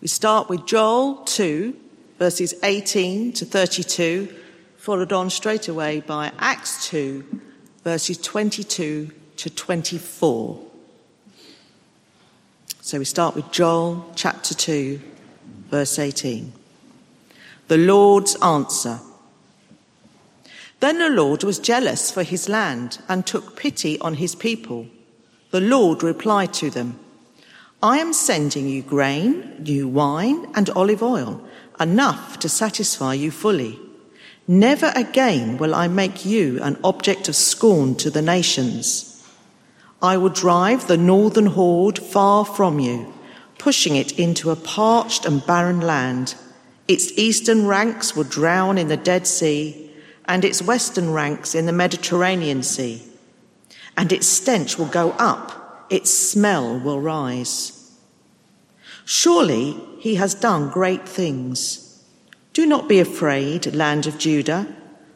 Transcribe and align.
We 0.00 0.08
start 0.08 0.48
with 0.48 0.64
Joel 0.64 1.16
2, 1.26 1.76
verses 2.18 2.54
18 2.62 3.34
to 3.34 3.44
32, 3.44 4.34
followed 4.78 5.12
on 5.12 5.28
straight 5.28 5.68
away 5.68 6.00
by 6.00 6.32
Acts 6.38 6.88
2, 6.88 7.42
verses 7.84 8.16
22 8.16 9.10
to 9.36 9.50
24. 9.50 10.58
So 12.80 12.98
we 12.98 13.04
start 13.04 13.34
with 13.34 13.52
Joel 13.52 14.10
chapter 14.14 14.54
2, 14.54 15.02
verse 15.68 15.98
18. 15.98 16.50
The 17.68 17.76
Lord's 17.76 18.36
answer. 18.36 19.00
Then 20.80 20.98
the 20.98 21.10
Lord 21.10 21.44
was 21.44 21.58
jealous 21.58 22.10
for 22.10 22.22
his 22.22 22.48
land 22.48 23.02
and 23.06 23.26
took 23.26 23.54
pity 23.54 24.00
on 24.00 24.14
his 24.14 24.34
people. 24.34 24.86
The 25.50 25.60
Lord 25.60 26.02
replied 26.02 26.54
to 26.54 26.70
them, 26.70 26.98
I 27.82 27.96
am 27.96 28.12
sending 28.12 28.68
you 28.68 28.82
grain, 28.82 29.56
new 29.60 29.88
wine, 29.88 30.52
and 30.54 30.68
olive 30.70 31.02
oil, 31.02 31.42
enough 31.78 32.38
to 32.40 32.48
satisfy 32.48 33.14
you 33.14 33.30
fully. 33.30 33.78
Never 34.46 34.92
again 34.94 35.56
will 35.56 35.74
I 35.74 35.88
make 35.88 36.26
you 36.26 36.62
an 36.62 36.78
object 36.84 37.26
of 37.26 37.36
scorn 37.36 37.94
to 37.96 38.10
the 38.10 38.20
nations. 38.20 39.26
I 40.02 40.18
will 40.18 40.28
drive 40.28 40.88
the 40.88 40.98
northern 40.98 41.46
horde 41.46 41.98
far 41.98 42.44
from 42.44 42.80
you, 42.80 43.14
pushing 43.56 43.96
it 43.96 44.18
into 44.18 44.50
a 44.50 44.56
parched 44.56 45.24
and 45.24 45.46
barren 45.46 45.80
land. 45.80 46.34
Its 46.86 47.10
eastern 47.18 47.66
ranks 47.66 48.14
will 48.14 48.24
drown 48.24 48.76
in 48.76 48.88
the 48.88 48.96
Dead 48.98 49.26
Sea, 49.26 49.90
and 50.26 50.44
its 50.44 50.60
western 50.60 51.14
ranks 51.14 51.54
in 51.54 51.64
the 51.64 51.72
Mediterranean 51.72 52.62
Sea. 52.62 53.02
And 53.96 54.12
its 54.12 54.26
stench 54.26 54.78
will 54.78 54.86
go 54.86 55.12
up 55.12 55.60
its 55.90 56.08
smell 56.08 56.78
will 56.78 57.00
rise. 57.00 57.79
Surely 59.12 59.76
he 59.98 60.14
has 60.14 60.34
done 60.34 60.70
great 60.70 61.08
things. 61.08 62.00
Do 62.52 62.64
not 62.64 62.88
be 62.88 63.00
afraid, 63.00 63.74
land 63.74 64.06
of 64.06 64.18
Judah. 64.18 64.68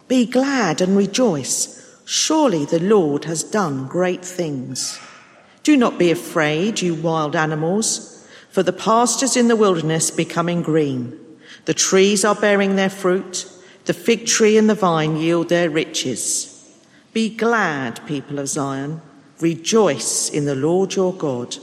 Be 0.08 0.27
glad 0.27 0.80
and 0.80 0.96
rejoice. 0.96 2.02
Surely 2.05 2.64
the 2.64 2.80
Lord 2.80 3.27
has 3.27 3.44
done 3.44 3.86
great 3.86 4.24
things. 4.24 4.98
Do 5.62 5.77
not 5.77 5.96
be 5.96 6.10
afraid, 6.10 6.83
you 6.83 6.96
wild 6.96 7.36
animals, 7.36 8.28
for 8.50 8.64
the 8.64 8.72
pastures 8.72 9.36
in 9.36 9.46
the 9.46 9.55
wilderness 9.55 10.11
becoming 10.11 10.62
green. 10.62 11.16
The 11.66 11.72
trees 11.74 12.24
are 12.24 12.34
bearing 12.34 12.74
their 12.74 12.90
fruit. 12.90 13.48
The 13.84 13.94
fig 13.94 14.27
tree 14.27 14.58
and 14.58 14.68
the 14.68 14.74
vine 14.74 15.18
yield 15.18 15.50
their 15.50 15.70
riches. 15.70 16.68
Be 17.12 17.28
glad, 17.28 18.05
people 18.08 18.40
of 18.40 18.48
Zion. 18.48 19.02
Rejoice 19.38 20.30
in 20.30 20.46
the 20.46 20.56
Lord 20.56 20.96
your 20.96 21.14
God, 21.14 21.58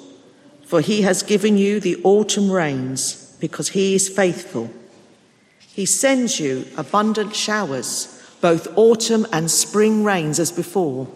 for 0.71 0.79
he 0.79 1.01
has 1.01 1.21
given 1.21 1.57
you 1.57 1.81
the 1.81 1.99
autumn 2.05 2.49
rains, 2.49 3.35
because 3.41 3.67
he 3.67 3.93
is 3.93 4.07
faithful. 4.07 4.71
He 5.59 5.85
sends 5.85 6.39
you 6.39 6.65
abundant 6.77 7.35
showers, 7.35 8.07
both 8.39 8.77
autumn 8.77 9.27
and 9.33 9.51
spring 9.51 10.05
rains 10.05 10.39
as 10.39 10.49
before. 10.49 11.09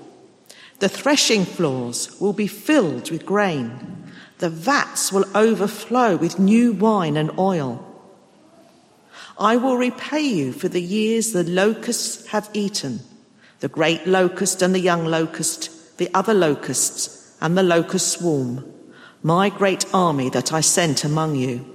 The 0.79 0.89
threshing 0.89 1.45
floors 1.45 2.19
will 2.19 2.33
be 2.33 2.47
filled 2.47 3.09
with 3.09 3.25
grain. 3.25 4.11
The 4.39 4.49
vats 4.49 5.13
will 5.13 5.23
overflow 5.33 6.17
with 6.17 6.37
new 6.37 6.73
wine 6.73 7.15
and 7.15 7.31
oil. 7.39 7.79
I 9.39 9.55
will 9.55 9.77
repay 9.77 10.23
you 10.23 10.51
for 10.51 10.67
the 10.67 10.81
years 10.81 11.31
the 11.31 11.45
locusts 11.45 12.27
have 12.27 12.49
eaten, 12.51 12.99
the 13.61 13.69
great 13.69 14.05
locust 14.05 14.61
and 14.61 14.75
the 14.75 14.81
young 14.81 15.05
locust 15.05 15.71
the 15.97 16.09
other 16.13 16.33
locusts, 16.33 17.37
and 17.39 17.57
the 17.57 17.63
locust 17.63 18.09
swarm, 18.09 18.74
my 19.25 19.49
great 19.49 19.83
army 19.91 20.29
that 20.29 20.53
I 20.53 20.61
sent 20.61 21.03
among 21.03 21.33
you. 21.35 21.65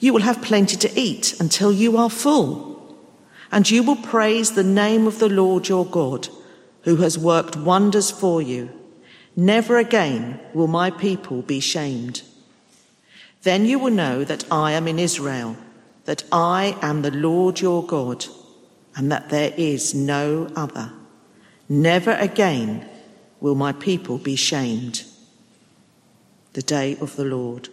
You 0.00 0.12
will 0.12 0.22
have 0.22 0.42
plenty 0.42 0.76
to 0.78 1.00
eat 1.00 1.38
until 1.38 1.70
you 1.70 1.96
are 1.96 2.10
full, 2.10 2.98
and 3.52 3.70
you 3.70 3.84
will 3.84 3.94
praise 3.94 4.50
the 4.50 4.64
name 4.64 5.06
of 5.06 5.20
the 5.20 5.28
Lord 5.28 5.68
your 5.68 5.86
God, 5.86 6.26
who 6.82 6.96
has 6.96 7.16
worked 7.16 7.54
wonders 7.54 8.10
for 8.10 8.42
you. 8.42 8.68
Never 9.36 9.78
again 9.78 10.40
will 10.52 10.66
my 10.66 10.90
people 10.90 11.42
be 11.42 11.60
shamed. 11.60 12.22
Then 13.42 13.64
you 13.64 13.78
will 13.78 13.92
know 13.92 14.24
that 14.24 14.44
I 14.50 14.72
am 14.72 14.88
in 14.88 14.98
Israel, 14.98 15.56
that 16.04 16.24
I 16.32 16.76
am 16.82 17.02
the 17.02 17.12
Lord 17.12 17.60
your 17.60 17.86
God, 17.86 18.26
and 18.96 19.12
that 19.12 19.28
there 19.28 19.54
is 19.56 19.94
no 19.94 20.50
other. 20.56 20.90
Never 21.68 22.10
again 22.10 22.88
will 23.38 23.54
my 23.54 23.70
people 23.70 24.18
be 24.18 24.34
shamed. 24.34 25.04
The 26.54 26.62
day 26.62 26.96
of 27.00 27.16
the 27.16 27.24
Lord. 27.24 27.68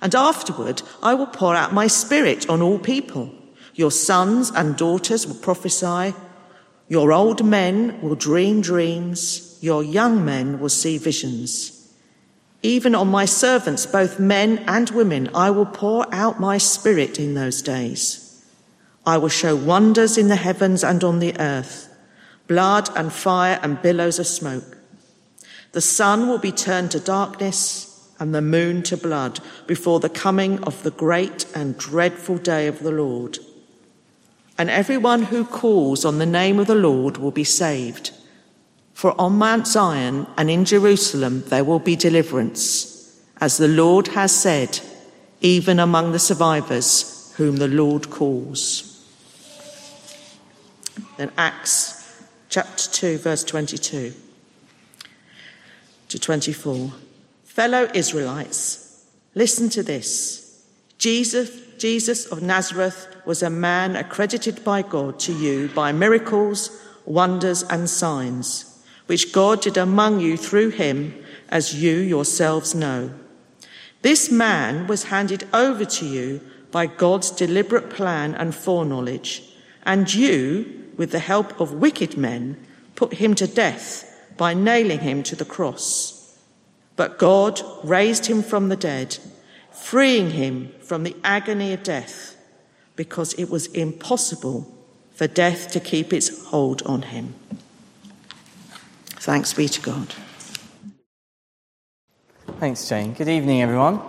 And 0.00 0.14
afterward, 0.14 0.82
I 1.02 1.14
will 1.14 1.26
pour 1.26 1.56
out 1.56 1.72
my 1.72 1.86
spirit 1.86 2.48
on 2.48 2.62
all 2.62 2.78
people. 2.78 3.32
Your 3.74 3.90
sons 3.90 4.50
and 4.50 4.76
daughters 4.76 5.26
will 5.26 5.36
prophesy. 5.36 6.14
Your 6.88 7.12
old 7.12 7.44
men 7.44 8.00
will 8.00 8.14
dream 8.14 8.60
dreams. 8.60 9.58
Your 9.60 9.82
young 9.82 10.24
men 10.24 10.60
will 10.60 10.68
see 10.68 10.98
visions. 10.98 11.74
Even 12.62 12.94
on 12.94 13.08
my 13.08 13.24
servants, 13.24 13.86
both 13.86 14.18
men 14.18 14.58
and 14.66 14.90
women, 14.90 15.30
I 15.34 15.50
will 15.50 15.66
pour 15.66 16.12
out 16.12 16.40
my 16.40 16.58
spirit 16.58 17.18
in 17.18 17.34
those 17.34 17.62
days. 17.62 18.44
I 19.06 19.16
will 19.18 19.28
show 19.28 19.54
wonders 19.54 20.18
in 20.18 20.28
the 20.28 20.36
heavens 20.36 20.82
and 20.82 21.02
on 21.02 21.18
the 21.18 21.38
earth 21.40 21.86
blood 22.48 22.88
and 22.96 23.12
fire 23.12 23.60
and 23.62 23.82
billows 23.82 24.18
of 24.18 24.26
smoke. 24.26 24.77
The 25.72 25.80
sun 25.80 26.28
will 26.28 26.38
be 26.38 26.52
turned 26.52 26.90
to 26.92 27.00
darkness 27.00 27.88
and 28.18 28.34
the 28.34 28.42
moon 28.42 28.82
to 28.84 28.96
blood 28.96 29.40
before 29.66 30.00
the 30.00 30.08
coming 30.08 30.62
of 30.64 30.82
the 30.82 30.90
great 30.90 31.46
and 31.54 31.78
dreadful 31.78 32.38
day 32.38 32.66
of 32.66 32.80
the 32.80 32.90
Lord. 32.90 33.38
And 34.56 34.70
everyone 34.70 35.24
who 35.24 35.44
calls 35.44 36.04
on 36.04 36.18
the 36.18 36.26
name 36.26 36.58
of 36.58 36.66
the 36.66 36.74
Lord 36.74 37.18
will 37.18 37.30
be 37.30 37.44
saved. 37.44 38.10
For 38.92 39.18
on 39.20 39.34
Mount 39.34 39.68
Zion 39.68 40.26
and 40.36 40.50
in 40.50 40.64
Jerusalem 40.64 41.44
there 41.46 41.62
will 41.62 41.78
be 41.78 41.94
deliverance, 41.94 43.22
as 43.40 43.56
the 43.56 43.68
Lord 43.68 44.08
has 44.08 44.32
said, 44.32 44.80
even 45.40 45.78
among 45.78 46.10
the 46.10 46.18
survivors 46.18 47.32
whom 47.36 47.58
the 47.58 47.68
Lord 47.68 48.10
calls. 48.10 49.06
Then 51.16 51.30
Acts 51.38 52.24
chapter 52.48 52.90
2, 52.90 53.18
verse 53.18 53.44
22 53.44 54.14
to 56.08 56.18
24. 56.18 56.90
Fellow 57.44 57.90
Israelites, 57.94 59.04
listen 59.34 59.68
to 59.68 59.82
this. 59.82 60.64
Jesus, 60.96 61.50
Jesus 61.76 62.26
of 62.26 62.42
Nazareth 62.42 63.06
was 63.26 63.42
a 63.42 63.50
man 63.50 63.94
accredited 63.94 64.64
by 64.64 64.82
God 64.82 65.18
to 65.20 65.32
you 65.32 65.68
by 65.68 65.92
miracles, 65.92 66.70
wonders, 67.04 67.62
and 67.64 67.90
signs, 67.90 68.82
which 69.06 69.32
God 69.32 69.60
did 69.60 69.76
among 69.76 70.20
you 70.20 70.36
through 70.36 70.70
him, 70.70 71.14
as 71.50 71.74
you 71.74 71.96
yourselves 71.96 72.74
know. 72.74 73.10
This 74.02 74.30
man 74.30 74.86
was 74.86 75.04
handed 75.04 75.46
over 75.52 75.84
to 75.84 76.06
you 76.06 76.40
by 76.70 76.86
God's 76.86 77.30
deliberate 77.30 77.90
plan 77.90 78.34
and 78.34 78.54
foreknowledge, 78.54 79.42
and 79.84 80.12
you, 80.12 80.84
with 80.96 81.10
the 81.10 81.18
help 81.18 81.60
of 81.60 81.74
wicked 81.74 82.16
men, 82.16 82.56
put 82.94 83.14
him 83.14 83.34
to 83.34 83.46
death 83.46 84.07
by 84.38 84.54
nailing 84.54 85.00
him 85.00 85.22
to 85.24 85.36
the 85.36 85.44
cross. 85.44 86.36
But 86.96 87.18
God 87.18 87.60
raised 87.84 88.26
him 88.26 88.42
from 88.42 88.70
the 88.70 88.76
dead, 88.76 89.18
freeing 89.70 90.30
him 90.30 90.72
from 90.80 91.02
the 91.02 91.16
agony 91.22 91.74
of 91.74 91.82
death, 91.82 92.36
because 92.96 93.34
it 93.34 93.50
was 93.50 93.66
impossible 93.66 94.74
for 95.14 95.26
death 95.26 95.70
to 95.72 95.80
keep 95.80 96.12
its 96.12 96.46
hold 96.46 96.80
on 96.82 97.02
him. 97.02 97.34
Thanks 99.06 99.52
be 99.52 99.68
to 99.68 99.80
God. 99.80 100.14
Thanks, 102.58 102.88
Jane. 102.88 103.12
Good 103.12 103.28
evening, 103.28 103.62
everyone. 103.62 104.00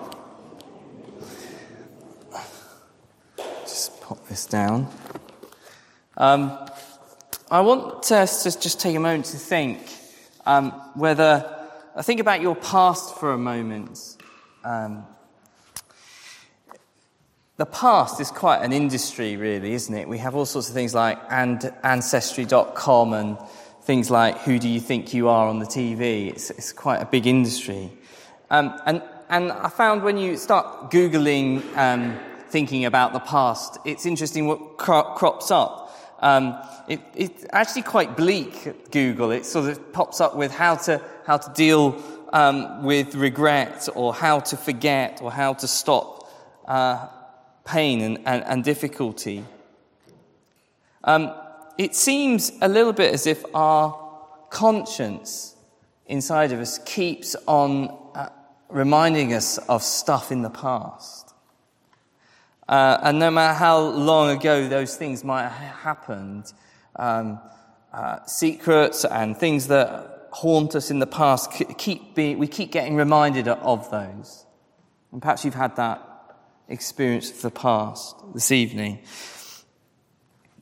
Just 3.38 4.02
pop 4.02 4.28
this 4.28 4.46
down. 4.46 4.88
Um, 6.18 6.58
I 7.52 7.62
want 7.62 8.12
us 8.12 8.44
to 8.44 8.60
just 8.60 8.80
take 8.80 8.96
a 8.96 9.00
moment 9.00 9.26
to 9.26 9.38
think 9.38 9.99
um, 10.46 10.72
whether, 10.96 11.46
uh, 11.96 12.02
think 12.02 12.20
about 12.20 12.42
your 12.42 12.56
past 12.56 13.18
for 13.18 13.32
a 13.34 13.38
moment. 13.38 14.18
Um, 14.64 15.06
the 17.58 17.66
past 17.66 18.22
is 18.22 18.32
quite 18.32 18.64
an 18.64 18.72
industry, 18.72 19.36
really, 19.36 19.74
isn't 19.74 19.94
it? 19.94 20.08
We 20.08 20.18
have 20.20 20.34
all 20.34 20.46
sorts 20.46 20.70
of 20.70 20.74
things 20.74 20.96
like 20.96 21.20
and, 21.30 21.74
Ancestry.com 21.84 23.14
and 23.14 23.38
things 23.84 24.10
like 24.10 24.38
Who 24.40 24.60
Do 24.60 24.70
You 24.70 24.80
Think 24.80 25.14
You 25.14 25.28
Are 25.28 25.48
on 25.48 25.60
the 25.60 25.66
TV. 25.66 26.30
It's, 26.30 26.52
it's 26.52 26.72
quite 26.72 27.02
a 27.02 27.06
big 27.06 27.28
industry. 27.28 27.92
Um, 28.50 28.80
and, 28.86 29.04
and 29.30 29.52
I 29.52 29.68
found 29.68 30.04
when 30.04 30.18
you 30.18 30.38
start 30.38 30.90
Googling 30.90 31.76
um, 31.76 32.18
thinking 32.48 32.86
about 32.86 33.14
the 33.14 33.20
past, 33.20 33.78
it's 33.84 34.06
interesting 34.06 34.48
what 34.48 34.78
cro- 34.78 35.16
crops 35.16 35.52
up. 35.52 35.89
Um, 36.22 36.58
it, 36.88 37.02
it's 37.16 37.46
actually 37.52 37.84
quite 37.84 38.18
bleak, 38.18 38.92
Google. 38.92 39.32
It 39.32 39.46
sort 39.46 39.70
of 39.70 39.94
pops 39.94 40.20
up 40.20 40.36
with 40.36 40.52
how 40.52 40.76
to, 40.76 41.02
how 41.26 41.38
to 41.38 41.54
deal 41.54 42.02
um, 42.34 42.84
with 42.84 43.16
regret 43.16 43.88
or 43.96 44.14
how 44.14 44.40
to 44.40 44.58
forget 44.58 45.20
or 45.22 45.32
how 45.32 45.54
to 45.54 45.68
stop 45.68 46.30
uh, 46.68 47.08
pain 47.66 48.02
and, 48.02 48.20
and, 48.26 48.44
and 48.44 48.64
difficulty. 48.64 49.44
Um, 51.04 51.34
it 51.78 51.96
seems 51.96 52.52
a 52.62 52.68
little 52.68 52.94
bit 52.94 53.14
as 53.14 53.26
if 53.26 53.44
our 53.56 53.98
conscience 54.50 55.56
inside 56.08 56.52
of 56.52 56.60
us 56.60 56.80
keeps 56.80 57.36
on 57.48 57.96
uh, 58.16 58.30
reminding 58.68 59.34
us 59.34 59.58
of 59.70 59.82
stuff 59.82 60.32
in 60.32 60.42
the 60.42 60.50
past. 60.50 61.34
Uh, 62.70 63.00
and 63.02 63.18
no 63.18 63.32
matter 63.32 63.58
how 63.58 63.80
long 63.80 64.30
ago 64.30 64.68
those 64.68 64.96
things 64.96 65.24
might 65.24 65.42
have 65.42 65.76
happened, 65.78 66.54
um, 66.98 67.40
uh, 67.92 68.24
secrets 68.28 69.04
and 69.06 69.36
things 69.36 69.70
that 69.70 70.28
haunt 70.32 70.76
us 70.76 70.92
in 70.92 71.00
the 71.00 71.08
past 71.08 71.52
keep 71.80 72.16
we 72.16 72.48
keep 72.48 72.72
getting 72.72 72.96
reminded 72.96 73.48
of 73.48 73.90
those. 73.90 74.46
And 75.12 75.20
perhaps 75.20 75.44
you've 75.44 75.56
had 75.56 75.78
that 75.78 76.06
experience 76.68 77.32
of 77.32 77.42
the 77.42 77.50
past 77.50 78.16
this 78.36 78.52
evening. 78.52 79.00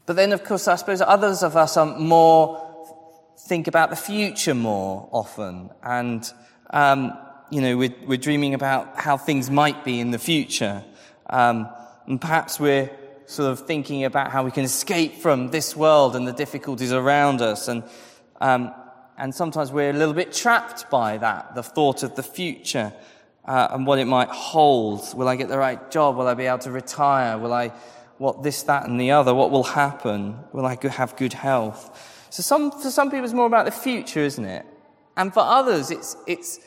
But 0.06 0.16
then, 0.16 0.32
of 0.32 0.46
course, 0.46 0.70
I 0.70 0.78
suppose 0.78 1.02
others 1.02 1.44
of 1.44 1.58
us 1.58 1.76
are 1.76 2.00
more 2.00 2.64
think 3.50 3.68
about 3.68 3.90
the 3.90 3.98
future 3.98 4.56
more 4.56 5.10
often, 5.12 5.72
and 5.84 6.32
um, 6.70 7.12
you 7.52 7.60
know, 7.60 7.76
we're, 7.76 7.96
we're, 8.06 8.18
dreaming 8.18 8.54
about 8.54 8.98
how 8.98 9.18
things 9.18 9.50
might 9.50 9.84
be 9.84 10.00
in 10.00 10.12
the 10.12 10.20
future, 10.20 10.86
um, 11.30 11.70
and 12.08 12.20
perhaps 12.20 12.60
we're 12.60 12.90
sort 13.28 13.52
of 13.52 13.68
thinking 13.68 14.06
about 14.06 14.32
how 14.32 14.44
we 14.44 14.52
can 14.52 14.64
escape 14.64 15.16
from 15.16 15.50
this 15.50 15.76
world 15.76 16.16
and 16.16 16.28
the 16.28 16.34
difficulties 16.34 16.92
around 16.92 17.42
us, 17.42 17.68
and 17.68 17.84
um, 18.42 18.74
and 19.18 19.34
sometimes 19.34 19.72
we're 19.72 19.90
a 19.90 19.94
little 19.94 20.14
bit 20.14 20.34
trapped 20.34 20.90
by 20.90 21.18
that, 21.18 21.56
the 21.56 21.64
thought 21.64 22.04
of 22.04 22.16
the 22.16 22.24
future. 22.24 22.94
Uh, 23.46 23.66
and 23.72 23.88
what 23.88 23.98
it 23.98 24.04
might 24.04 24.28
hold. 24.28 25.00
Will 25.16 25.30
I 25.30 25.38
get 25.38 25.48
the 25.48 25.58
right 25.58 25.90
job? 25.90 26.18
Will 26.18 26.28
I 26.28 26.34
be 26.34 26.48
able 26.48 26.58
to 26.58 26.72
retire? 26.72 27.38
Will 27.38 27.54
I 27.54 27.72
what 28.18 28.44
this, 28.44 28.64
that, 28.64 28.88
and 28.88 29.00
the 29.00 29.12
other, 29.12 29.34
what 29.34 29.52
will 29.52 29.64
happen? 29.64 30.38
Will 30.52 30.66
I 30.66 30.78
have 30.90 31.16
good 31.16 31.34
health? 31.34 32.26
So 32.30 32.42
some, 32.42 32.72
for 32.72 32.90
some 32.90 33.10
people, 33.10 33.26
it's 33.26 33.34
more 33.34 33.46
about 33.46 33.66
the 33.66 33.72
future, 33.72 34.22
isn't 34.22 34.46
it? 34.46 34.66
And 35.16 35.34
for 35.34 35.42
others, 35.42 35.92
it's, 35.92 36.16
it's, 36.26 36.60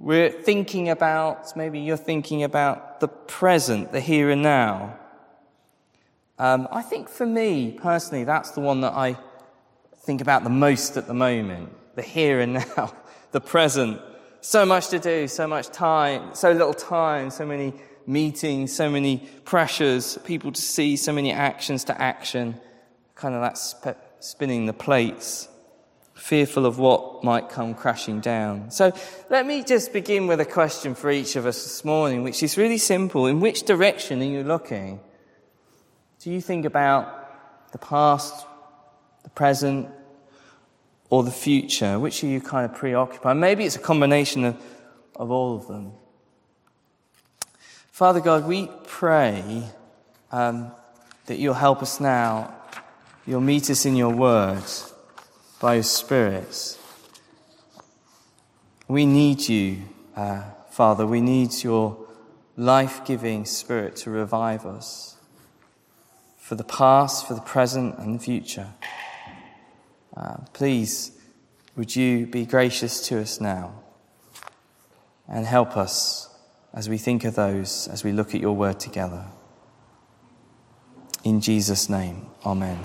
we're 0.00 0.30
thinking 0.30 0.88
about, 0.88 1.54
maybe 1.56 1.78
you're 1.78 1.96
thinking 1.98 2.42
about 2.42 3.00
the 3.00 3.08
present, 3.08 3.92
the 3.92 4.00
here 4.00 4.30
and 4.30 4.42
now. 4.42 4.98
Um, 6.38 6.66
I 6.72 6.80
think 6.80 7.10
for 7.10 7.26
me, 7.26 7.72
personally, 7.72 8.24
that's 8.24 8.52
the 8.52 8.60
one 8.60 8.80
that 8.80 8.94
I 8.94 9.18
think 9.98 10.22
about 10.22 10.42
the 10.42 10.50
most 10.50 10.96
at 10.96 11.06
the 11.06 11.12
moment. 11.12 11.70
The 11.96 12.02
here 12.02 12.40
and 12.40 12.54
now, 12.76 12.94
the 13.32 13.42
present. 13.42 14.00
So 14.40 14.64
much 14.64 14.88
to 14.88 14.98
do, 14.98 15.28
so 15.28 15.46
much 15.46 15.68
time, 15.68 16.34
so 16.34 16.50
little 16.50 16.72
time, 16.72 17.28
so 17.28 17.44
many 17.44 17.74
meetings, 18.06 18.74
so 18.74 18.88
many 18.88 19.18
pressures, 19.44 20.16
people 20.24 20.50
to 20.50 20.62
see, 20.62 20.96
so 20.96 21.12
many 21.12 21.30
actions 21.30 21.84
to 21.84 22.00
action, 22.00 22.58
kind 23.14 23.34
of 23.34 23.42
that 23.42 23.58
sp- 23.60 24.00
spinning 24.20 24.64
the 24.64 24.72
plates, 24.72 25.46
fearful 26.20 26.66
of 26.66 26.78
what 26.78 27.24
might 27.24 27.48
come 27.48 27.74
crashing 27.74 28.20
down. 28.20 28.70
So 28.70 28.92
let 29.30 29.46
me 29.46 29.64
just 29.64 29.92
begin 29.92 30.26
with 30.26 30.38
a 30.38 30.44
question 30.44 30.94
for 30.94 31.10
each 31.10 31.34
of 31.34 31.46
us 31.46 31.62
this 31.62 31.84
morning, 31.84 32.22
which 32.22 32.42
is 32.42 32.58
really 32.58 32.78
simple. 32.78 33.26
In 33.26 33.40
which 33.40 33.62
direction 33.62 34.20
are 34.20 34.26
you 34.26 34.44
looking? 34.44 35.00
Do 36.20 36.30
you 36.30 36.42
think 36.42 36.66
about 36.66 37.72
the 37.72 37.78
past, 37.78 38.46
the 39.22 39.30
present, 39.30 39.88
or 41.08 41.22
the 41.22 41.30
future? 41.30 41.98
Which 41.98 42.22
are 42.22 42.26
you 42.26 42.40
kind 42.42 42.70
of 42.70 42.76
preoccupied? 42.76 43.38
Maybe 43.38 43.64
it's 43.64 43.76
a 43.76 43.80
combination 43.80 44.44
of, 44.44 44.62
of 45.16 45.30
all 45.30 45.56
of 45.56 45.68
them. 45.68 45.92
Father 47.92 48.20
God, 48.20 48.46
we 48.46 48.68
pray 48.86 49.64
um, 50.30 50.70
that 51.26 51.38
you'll 51.38 51.54
help 51.54 51.82
us 51.82 51.98
now. 51.98 52.54
You'll 53.26 53.40
meet 53.40 53.70
us 53.70 53.86
in 53.86 53.96
your 53.96 54.14
words 54.14 54.90
by 55.60 55.80
Spirit. 55.82 56.78
We 58.88 59.06
need 59.06 59.48
you, 59.48 59.82
uh, 60.16 60.42
Father. 60.70 61.06
We 61.06 61.20
need 61.20 61.62
your 61.62 61.96
life 62.56 63.04
giving 63.04 63.44
Spirit 63.44 63.94
to 63.96 64.10
revive 64.10 64.66
us 64.66 65.16
for 66.38 66.54
the 66.56 66.64
past, 66.64 67.28
for 67.28 67.34
the 67.34 67.40
present, 67.40 67.98
and 67.98 68.18
the 68.18 68.22
future. 68.22 68.68
Uh, 70.16 70.38
please, 70.52 71.12
would 71.76 71.94
you 71.94 72.26
be 72.26 72.44
gracious 72.44 73.06
to 73.08 73.20
us 73.20 73.40
now 73.40 73.74
and 75.28 75.46
help 75.46 75.76
us 75.76 76.28
as 76.72 76.88
we 76.88 76.98
think 76.98 77.24
of 77.24 77.34
those, 77.34 77.88
as 77.88 78.04
we 78.04 78.12
look 78.12 78.34
at 78.34 78.40
your 78.40 78.54
word 78.54 78.78
together. 78.78 79.24
In 81.24 81.40
Jesus' 81.40 81.88
name, 81.88 82.26
Amen. 82.44 82.78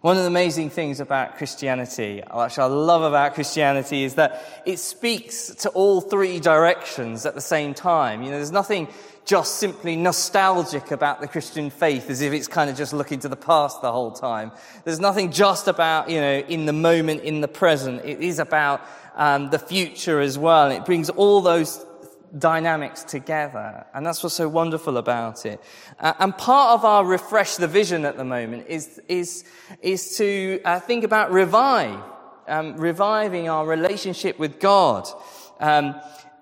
One 0.00 0.16
of 0.16 0.22
the 0.22 0.28
amazing 0.28 0.70
things 0.70 1.00
about 1.00 1.38
Christianity, 1.38 2.22
which 2.32 2.58
I 2.60 2.66
love 2.66 3.02
about 3.02 3.34
Christianity, 3.34 4.04
is 4.04 4.14
that 4.14 4.62
it 4.64 4.78
speaks 4.78 5.48
to 5.56 5.70
all 5.70 6.00
three 6.00 6.38
directions 6.38 7.26
at 7.26 7.34
the 7.34 7.40
same 7.40 7.74
time. 7.74 8.22
You 8.22 8.30
know, 8.30 8.36
there's 8.36 8.52
nothing 8.52 8.86
just 9.24 9.56
simply 9.56 9.96
nostalgic 9.96 10.92
about 10.92 11.20
the 11.20 11.26
Christian 11.26 11.68
faith 11.68 12.10
as 12.10 12.20
if 12.20 12.32
it's 12.32 12.46
kind 12.46 12.70
of 12.70 12.76
just 12.76 12.92
looking 12.92 13.18
to 13.20 13.28
the 13.28 13.34
past 13.34 13.82
the 13.82 13.90
whole 13.90 14.12
time. 14.12 14.52
There's 14.84 15.00
nothing 15.00 15.32
just 15.32 15.66
about, 15.66 16.08
you 16.08 16.20
know, 16.20 16.38
in 16.38 16.66
the 16.66 16.72
moment, 16.72 17.22
in 17.22 17.40
the 17.40 17.48
present. 17.48 18.04
It 18.04 18.20
is 18.20 18.38
about 18.38 18.80
um, 19.16 19.50
the 19.50 19.58
future 19.58 20.20
as 20.20 20.38
well. 20.38 20.70
It 20.70 20.84
brings 20.84 21.10
all 21.10 21.40
those 21.40 21.84
dynamics 22.36 23.04
together. 23.04 23.86
And 23.94 24.04
that's 24.04 24.22
what's 24.22 24.34
so 24.34 24.48
wonderful 24.48 24.96
about 24.96 25.46
it. 25.46 25.62
Uh, 25.98 26.14
and 26.18 26.36
part 26.36 26.78
of 26.78 26.84
our 26.84 27.04
refresh 27.04 27.56
the 27.56 27.68
vision 27.68 28.04
at 28.04 28.16
the 28.16 28.24
moment 28.24 28.66
is, 28.68 29.00
is, 29.08 29.44
is 29.80 30.16
to 30.18 30.60
uh, 30.64 30.80
think 30.80 31.04
about 31.04 31.32
revive, 31.32 32.00
um, 32.46 32.76
reviving 32.76 33.48
our 33.48 33.66
relationship 33.66 34.38
with 34.38 34.60
God. 34.60 35.08
Um, 35.60 35.94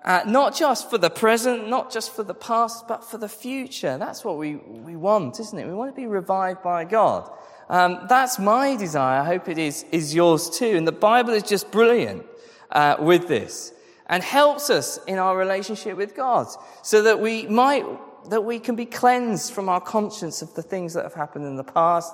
uh, 0.03 0.23
not 0.25 0.55
just 0.55 0.89
for 0.89 0.97
the 0.97 1.09
present, 1.09 1.67
not 1.67 1.91
just 1.91 2.15
for 2.15 2.23
the 2.23 2.33
past, 2.33 2.87
but 2.87 3.03
for 3.03 3.17
the 3.17 3.27
future. 3.27 3.97
That's 3.97 4.23
what 4.23 4.37
we, 4.37 4.55
we 4.55 4.95
want, 4.95 5.39
isn't 5.39 5.57
it? 5.57 5.67
We 5.67 5.73
want 5.73 5.93
to 5.93 5.99
be 5.99 6.07
revived 6.07 6.63
by 6.63 6.85
God. 6.85 7.29
Um, 7.69 8.05
that's 8.07 8.39
my 8.39 8.77
desire. 8.77 9.21
I 9.21 9.25
hope 9.25 9.49
it 9.49 9.57
is, 9.57 9.83
is 9.91 10.15
yours 10.15 10.49
too. 10.49 10.77
And 10.77 10.87
the 10.87 10.93
Bible 10.93 11.33
is 11.33 11.43
just 11.43 11.71
brilliant 11.71 12.25
uh, 12.71 12.95
with 12.99 13.27
this 13.27 13.73
and 14.07 14.23
helps 14.23 14.69
us 14.69 14.99
in 15.05 15.17
our 15.17 15.37
relationship 15.37 15.97
with 15.97 16.15
God 16.15 16.47
so 16.81 17.03
that 17.03 17.19
we 17.19 17.45
might, 17.47 17.85
that 18.29 18.43
we 18.43 18.59
can 18.59 18.75
be 18.75 18.85
cleansed 18.85 19.53
from 19.53 19.69
our 19.69 19.81
conscience 19.81 20.41
of 20.41 20.53
the 20.55 20.61
things 20.61 20.93
that 20.93 21.03
have 21.03 21.13
happened 21.13 21.45
in 21.45 21.57
the 21.57 21.63
past, 21.63 22.13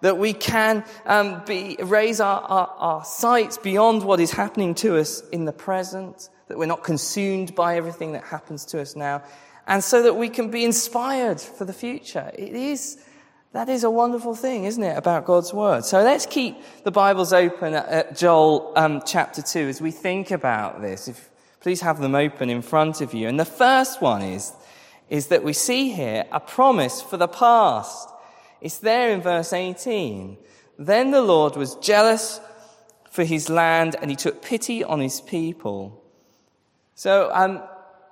that 0.00 0.18
we 0.18 0.32
can 0.32 0.84
um, 1.04 1.42
be, 1.46 1.76
raise 1.82 2.20
our, 2.20 2.40
our, 2.40 2.66
our 2.78 3.04
sights 3.04 3.58
beyond 3.58 4.02
what 4.02 4.20
is 4.20 4.30
happening 4.30 4.74
to 4.74 4.98
us 4.98 5.20
in 5.28 5.44
the 5.44 5.52
present, 5.52 6.28
that 6.48 6.58
we're 6.58 6.66
not 6.66 6.82
consumed 6.82 7.54
by 7.54 7.76
everything 7.76 8.12
that 8.12 8.24
happens 8.24 8.64
to 8.66 8.80
us 8.80 8.96
now, 8.96 9.22
and 9.66 9.82
so 9.82 10.02
that 10.02 10.14
we 10.14 10.28
can 10.28 10.50
be 10.50 10.64
inspired 10.64 11.40
for 11.40 11.64
the 11.64 11.72
future. 11.72 12.30
It 12.34 12.54
is 12.54 12.98
that 13.52 13.68
is 13.68 13.84
a 13.84 13.90
wonderful 13.90 14.34
thing, 14.34 14.64
isn't 14.64 14.82
it, 14.82 14.96
about 14.96 15.24
God's 15.24 15.52
Word? 15.54 15.84
So 15.84 16.02
let's 16.02 16.26
keep 16.26 16.56
the 16.84 16.90
Bibles 16.90 17.32
open 17.32 17.74
at, 17.74 18.16
Joel 18.16 18.72
um, 18.76 19.02
chapter 19.06 19.42
2 19.42 19.60
as 19.60 19.80
we 19.80 19.90
think 19.90 20.30
about 20.30 20.82
this. 20.82 21.08
If, 21.08 21.30
please 21.60 21.80
have 21.80 22.00
them 22.00 22.14
open 22.14 22.50
in 22.50 22.62
front 22.62 23.00
of 23.00 23.14
you. 23.14 23.28
And 23.28 23.40
the 23.40 23.44
first 23.44 24.02
one 24.02 24.22
is, 24.22 24.52
is 25.08 25.28
that 25.28 25.42
we 25.42 25.52
see 25.52 25.90
here 25.90 26.24
a 26.32 26.40
promise 26.40 27.00
for 27.00 27.16
the 27.16 27.28
past. 27.28 28.08
It's 28.60 28.78
there 28.78 29.10
in 29.12 29.22
verse 29.22 29.52
18. 29.52 30.36
Then 30.78 31.10
the 31.10 31.22
Lord 31.22 31.56
was 31.56 31.76
jealous 31.76 32.40
for 33.10 33.24
his 33.24 33.48
land 33.48 33.96
and 34.00 34.10
he 34.10 34.16
took 34.16 34.42
pity 34.42 34.84
on 34.84 35.00
his 35.00 35.20
people. 35.20 36.02
So, 36.94 37.30
um, 37.32 37.62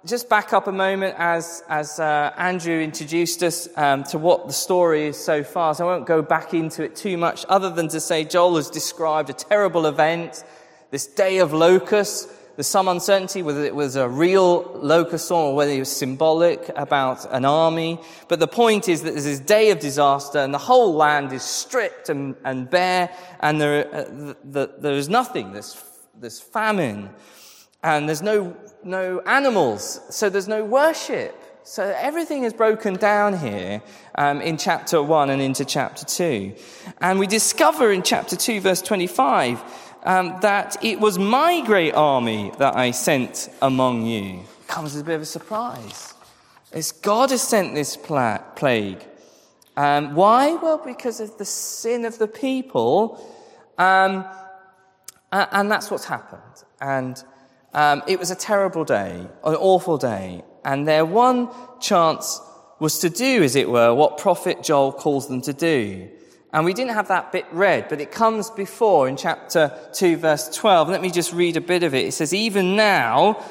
just 0.07 0.29
back 0.29 0.53
up 0.53 0.67
a 0.67 0.73
moment 0.73 1.15
as, 1.19 1.63
as 1.69 1.99
uh, 1.99 2.33
Andrew 2.37 2.79
introduced 2.79 3.43
us 3.43 3.69
um, 3.77 4.05
to 4.05 4.19
what 4.19 4.47
the 4.47 4.53
story 4.53 5.07
is 5.07 5.17
so 5.17 5.43
far. 5.43 5.75
So 5.75 5.89
I 5.89 5.95
won't 5.95 6.07
go 6.07 6.21
back 6.21 6.53
into 6.53 6.83
it 6.85 6.95
too 6.95 7.17
much, 7.17 7.47
other 7.49 7.71
than 7.71 7.89
to 7.89 8.01
say 8.01 8.25
Joel 8.25 8.57
has 8.57 8.69
described 8.69 9.31
a 9.31 9.33
terrible 9.33 9.87
event, 9.87 10.45
this 10.91 11.07
day 11.07 11.39
of 11.39 11.55
locusts. 11.55 12.29
There's 12.55 12.67
some 12.67 12.87
uncertainty 12.87 13.43
whether 13.43 13.65
it 13.65 13.75
was 13.75 13.97
a 13.97 14.09
real 14.09 14.71
locust 14.75 15.25
storm 15.25 15.53
or 15.53 15.57
whether 15.57 15.73
it 15.73 15.79
was 15.81 15.91
symbolic 15.91 16.71
about 16.77 17.25
an 17.33 17.45
army. 17.45 17.99
But 18.29 18.41
the 18.41 18.47
point 18.47 18.89
is 18.89 19.03
that 19.03 19.13
there's 19.13 19.25
this 19.25 19.41
day 19.41 19.71
of 19.71 19.81
disaster 19.81 20.39
and 20.39 20.53
the 20.53 20.59
whole 20.59 20.95
land 20.95 21.33
is 21.33 21.43
stripped 21.43 22.11
and, 22.11 22.37
and 22.45 22.71
bare 22.71 23.11
and 23.41 23.61
there, 23.61 23.93
uh, 23.93 24.05
the, 24.05 24.37
the, 24.45 24.75
there 24.79 24.95
is 24.95 25.09
nothing. 25.09 25.53
There's, 25.53 25.83
there's 26.21 26.41
famine 26.41 27.11
and 27.85 28.09
there's 28.09 28.23
no, 28.23 28.57
no 28.83 29.21
animals, 29.21 30.01
so 30.09 30.31
there's 30.31 30.49
no 30.49 30.65
worship. 30.65 31.39
So 31.65 31.95
everything 31.99 32.45
is 32.45 32.55
broken 32.55 32.95
down 32.95 33.37
here 33.37 33.83
um, 34.15 34.41
in 34.41 34.57
chapter 34.57 35.03
1 35.03 35.29
and 35.31 35.41
into 35.41 35.67
chapter 35.67 36.05
2. 36.05 36.55
And 37.03 37.19
we 37.19 37.27
discover 37.27 37.93
in 37.93 38.03
chapter 38.03 38.37
2, 38.37 38.61
verse 38.63 38.81
25, 38.81 39.63
um, 40.05 40.39
that 40.41 40.83
it 40.83 40.99
was 40.99 41.19
my 41.19 41.63
great 41.65 41.93
army 41.95 42.53
that 42.59 42.75
I 42.75 42.91
sent 42.91 43.51
among 43.61 44.07
you. 44.07 44.41
comes 44.67 44.95
as 44.95 45.03
a 45.03 45.05
bit 45.05 45.17
of 45.17 45.23
a 45.23 45.27
surprise. 45.27 46.15
It's 46.73 46.91
God 46.91 47.31
has 47.31 47.43
sent 47.43 47.75
this 47.75 47.99
pla- 47.99 48.39
plague. 48.57 49.05
Um, 49.77 50.15
why? 50.15 50.55
Well, 50.55 50.79
because 50.79 51.21
of 51.21 51.37
the 51.37 51.45
sin 51.45 52.07
of 52.07 52.19
the 52.19 52.29
people. 52.29 53.23
Um, 53.77 54.25
and 55.31 55.71
that's 55.71 55.91
what's 55.91 56.05
happened. 56.07 56.65
And 56.81 57.23
um, 57.75 58.03
it 58.07 58.19
was 58.19 58.31
a 58.31 58.37
terrible 58.37 58.85
day, 58.85 59.27
an 59.45 59.55
awful 59.55 59.99
day. 59.99 60.43
And 60.65 60.89
their 60.89 61.05
one 61.05 61.51
chance 61.81 62.41
was 62.79 63.01
to 63.01 63.11
do, 63.11 63.43
as 63.43 63.57
it 63.57 63.69
were, 63.69 63.93
what 63.93 64.19
prophet 64.19 64.63
Joel 64.63 64.93
calls 64.93 65.29
them 65.29 65.43
to 65.43 65.53
do. 65.53 66.09
And 66.53 66.65
we 66.65 66.73
didn't 66.73 66.93
have 66.93 67.09
that 67.09 67.33
bit 67.33 67.47
read, 67.51 67.89
but 67.89 68.01
it 68.01 68.13
comes 68.13 68.49
before 68.51 69.09
in 69.09 69.17
chapter 69.17 69.77
2, 69.95 70.17
verse 70.19 70.49
12. 70.55 70.89
Let 70.89 71.03
me 71.03 71.11
just 71.11 71.33
read 71.33 71.57
a 71.57 71.61
bit 71.61 71.83
of 71.83 71.95
it. 71.95 72.07
It 72.07 72.13
says, 72.13 72.33
Even 72.33 72.77
now, 72.77 73.45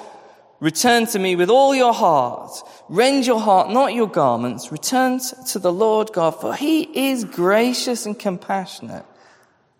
return 0.61 1.05
to 1.07 1.19
me 1.19 1.35
with 1.35 1.49
all 1.49 1.75
your 1.75 1.93
heart. 1.93 2.51
Rend 2.87 3.27
your 3.27 3.41
heart, 3.41 3.69
not 3.71 3.93
your 3.93 4.07
garments. 4.07 4.71
Return 4.71 5.19
to 5.49 5.59
the 5.59 5.71
Lord 5.71 6.13
God, 6.13 6.39
for 6.39 6.55
he 6.55 7.09
is 7.11 7.25
gracious 7.25 8.05
and 8.05 8.17
compassionate. 8.17 9.05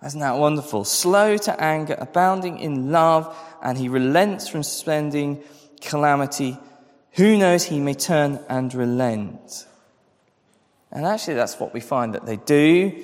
Isn't 0.06 0.20
that 0.20 0.38
wonderful? 0.38 0.84
Slow 0.84 1.38
to 1.38 1.62
anger, 1.62 1.96
abounding 1.98 2.60
in 2.60 2.92
love, 2.92 3.36
and 3.62 3.78
he 3.78 3.88
relents 3.88 4.48
from 4.48 4.64
spending 4.64 5.42
calamity. 5.82 6.58
Who 7.14 7.38
knows 7.38 7.64
he 7.64 7.80
may 7.80 7.94
turn 7.94 8.40
and 8.50 8.74
relent. 8.74 9.66
And 10.92 11.06
actually, 11.06 11.36
that's 11.36 11.60
what 11.60 11.74
we 11.74 11.80
find 11.80 12.14
that 12.16 12.26
they 12.26 12.38
do. 12.38 13.02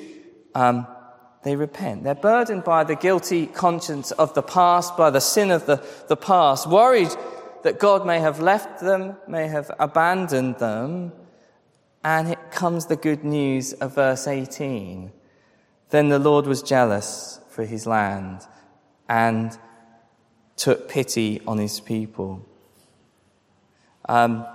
Um, 0.54 0.88
they 1.44 1.56
repent. 1.56 2.04
They're 2.04 2.16
burdened 2.16 2.66
by 2.66 2.84
the 2.84 2.96
guilty 2.96 3.48
conscience 3.48 4.12
of 4.12 4.34
the 4.34 4.42
past, 4.42 4.98
by 4.98 5.10
the 5.10 5.22
sin 5.22 5.52
of 5.52 5.66
the, 5.66 5.84
the 6.08 6.18
past, 6.18 6.68
worried 6.68 7.10
that 7.64 7.80
God 7.80 8.06
may 8.06 8.20
have 8.20 8.40
left 8.40 8.82
them, 8.82 9.16
may 9.28 9.48
have 9.48 9.72
abandoned 9.80 10.60
them. 10.60 11.14
And 12.04 12.30
it 12.30 12.52
comes 12.52 12.86
the 12.86 12.96
good 12.96 13.24
news 13.24 13.74
of 13.74 13.96
verse 13.96 14.28
18. 14.28 15.12
Then 15.90 16.10
the 16.10 16.20
Lord 16.20 16.46
was 16.46 16.62
jealous 16.62 17.40
for 17.50 17.66
his 17.66 17.86
land 17.86 18.42
and 19.08 19.58
took 20.56 20.90
pity 20.90 21.42
on 21.48 21.58
his 21.58 21.80
people. 21.80 22.46
Um, 24.08 24.46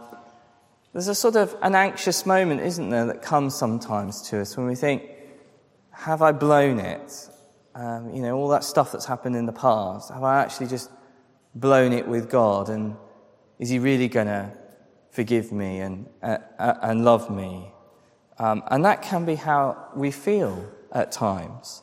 there's 0.93 1.09
a 1.09 1.14
sort 1.14 1.35
of 1.35 1.57
an 1.61 1.75
anxious 1.75 2.25
moment, 2.25 2.61
isn't 2.61 2.88
there, 2.91 3.07
that 3.07 3.21
comes 3.21 3.55
sometimes 3.55 4.23
to 4.29 4.41
us 4.41 4.57
when 4.57 4.67
we 4.67 4.76
think, 4.76 5.03
have 5.91 6.23
I 6.23 6.31
blown 6.33 6.79
it? 6.79 7.29
Um, 7.75 8.14
you 8.14 8.23
know, 8.23 8.37
all 8.37 8.49
that 8.49 8.62
stuff 8.62 8.93
that's 8.93 9.07
happened 9.07 9.35
in 9.35 9.47
the 9.47 9.53
past, 9.53 10.12
have 10.12 10.23
I 10.23 10.41
actually 10.41 10.69
just 10.69 10.91
blown 11.55 11.93
it 11.93 12.07
with 12.07 12.31
God? 12.31 12.69
And 12.69 12.97
is 13.59 13.71
He 13.71 13.81
really 13.81 14.07
going 14.07 14.29
to 14.29 14.53
forgive 15.11 15.50
me 15.50 15.81
and, 15.81 16.09
uh, 16.23 16.38
uh, 16.59 16.75
and 16.83 17.05
love 17.05 17.29
me? 17.29 17.73
Um, 18.38 18.62
and 18.69 18.85
that 18.85 19.03
can 19.03 19.25
be 19.25 19.35
how 19.35 19.88
we 19.97 20.12
feel 20.12 20.64
at 20.95 21.13
times. 21.13 21.83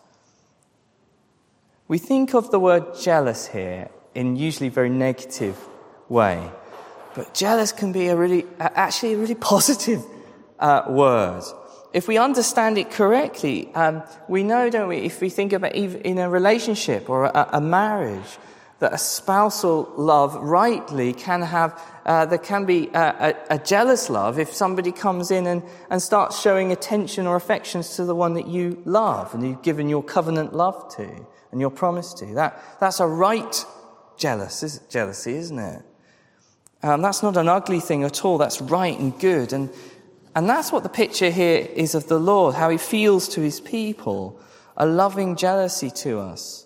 We 1.88 1.98
think 1.98 2.34
of 2.34 2.52
the 2.52 2.60
word 2.60 2.96
jealous 3.00 3.48
here 3.48 3.90
in 4.16 4.38
usually 4.38 4.70
very 4.70 4.90
negative 4.90 5.58
way, 6.08 6.50
but 7.14 7.34
jealous 7.34 7.74
can 7.74 7.92
be 7.92 8.08
a 8.08 8.16
really, 8.16 8.46
actually 8.60 9.14
a 9.14 9.18
really 9.18 9.36
positive 9.54 10.04
uh, 10.60 10.84
word. 10.88 11.44
If 11.94 12.08
we 12.08 12.18
understand 12.18 12.78
it 12.78 12.90
correctly, 12.90 13.70
um, 13.76 14.04
we 14.30 14.44
know, 14.44 14.70
don't 14.70 14.88
we, 14.88 15.00
if 15.00 15.20
we 15.20 15.30
think 15.30 15.52
about 15.52 15.76
even 15.76 16.02
in 16.02 16.18
a 16.20 16.30
relationship 16.30 17.10
or 17.10 17.26
a, 17.26 17.50
a 17.54 17.62
marriage, 17.62 18.38
that 18.82 18.94
a 18.94 18.98
spousal 18.98 19.94
love 19.96 20.34
rightly 20.36 21.14
can 21.14 21.44
have, 21.44 21.80
uh, 22.04 22.26
there 22.26 22.40
can 22.40 22.66
be 22.66 22.88
a, 22.96 23.36
a, 23.50 23.56
a, 23.56 23.60
jealous 23.60 24.10
love 24.10 24.40
if 24.40 24.52
somebody 24.52 24.92
comes 24.92 25.30
in 25.30 25.46
and, 25.46 25.62
and 25.92 26.02
starts 26.02 26.42
showing 26.42 26.72
attention 26.72 27.28
or 27.28 27.36
affections 27.36 27.96
to 27.96 28.06
the 28.06 28.16
one 28.16 28.34
that 28.34 28.48
you 28.48 28.82
love 28.86 29.36
and 29.36 29.48
you've 29.48 29.62
given 29.62 29.88
your 29.88 30.02
covenant 30.02 30.54
love 30.54 30.94
to 30.96 31.08
and 31.52 31.62
your 31.62 31.70
promise 31.70 32.12
to. 32.16 32.26
That, 32.34 32.60
that's 32.80 33.00
a 33.00 33.06
right 33.06 33.66
jealous, 34.18 34.64
is, 34.64 34.80
jealousy, 34.90 35.36
isn't 35.36 35.60
it? 35.60 35.84
Um, 36.82 37.04
that's 37.04 37.22
not 37.22 37.38
an 37.38 37.48
ugly 37.48 37.82
thing 37.82 38.04
at 38.04 38.26
all. 38.26 38.40
That's 38.40 38.62
right 38.62 38.98
and 38.98 39.18
good. 39.20 39.54
And, 39.54 39.70
and 40.34 40.50
that's 40.50 40.72
what 40.72 40.82
the 40.82 40.90
picture 40.90 41.30
here 41.30 41.68
is 41.76 41.94
of 41.94 42.08
the 42.08 42.20
Lord, 42.20 42.56
how 42.56 42.72
he 42.72 42.80
feels 42.80 43.28
to 43.30 43.42
his 43.42 43.62
people, 43.62 44.40
a 44.76 44.88
loving 44.88 45.36
jealousy 45.36 45.92
to 45.92 46.18
us. 46.18 46.66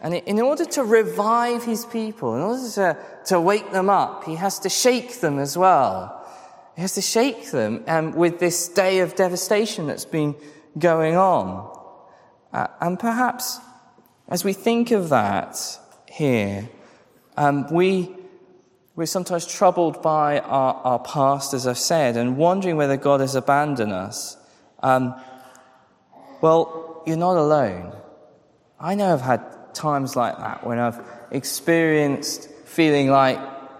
And 0.00 0.14
in 0.14 0.40
order 0.40 0.64
to 0.64 0.84
revive 0.84 1.64
his 1.64 1.86
people, 1.86 2.34
in 2.34 2.42
order 2.42 2.70
to, 2.72 2.98
to 3.26 3.40
wake 3.40 3.72
them 3.72 3.88
up, 3.88 4.24
he 4.24 4.34
has 4.34 4.58
to 4.60 4.68
shake 4.68 5.20
them 5.20 5.38
as 5.38 5.56
well. 5.56 6.12
He 6.74 6.82
has 6.82 6.94
to 6.94 7.00
shake 7.00 7.50
them 7.50 7.82
um, 7.86 8.12
with 8.12 8.38
this 8.38 8.68
day 8.68 9.00
of 9.00 9.14
devastation 9.14 9.86
that's 9.86 10.04
been 10.04 10.34
going 10.78 11.16
on. 11.16 11.72
Uh, 12.52 12.66
and 12.80 12.98
perhaps 12.98 13.58
as 14.28 14.44
we 14.44 14.52
think 14.52 14.90
of 14.90 15.08
that 15.08 15.56
here, 16.10 16.68
um, 17.36 17.72
we, 17.72 18.14
we're 18.94 19.06
sometimes 19.06 19.46
troubled 19.46 20.02
by 20.02 20.40
our, 20.40 20.74
our, 20.74 20.98
past, 20.98 21.54
as 21.54 21.66
I've 21.66 21.78
said, 21.78 22.16
and 22.16 22.36
wondering 22.36 22.76
whether 22.76 22.96
God 22.96 23.20
has 23.20 23.34
abandoned 23.34 23.92
us. 23.92 24.36
Um, 24.82 25.14
well, 26.40 27.02
you're 27.06 27.16
not 27.16 27.36
alone. 27.36 27.94
I 28.80 28.94
know 28.94 29.12
I've 29.14 29.20
had 29.20 29.55
times 29.76 30.16
like 30.16 30.38
that 30.38 30.66
when 30.66 30.78
I've 30.78 31.00
experienced 31.30 32.50
feeling 32.64 33.08
like 33.08 33.38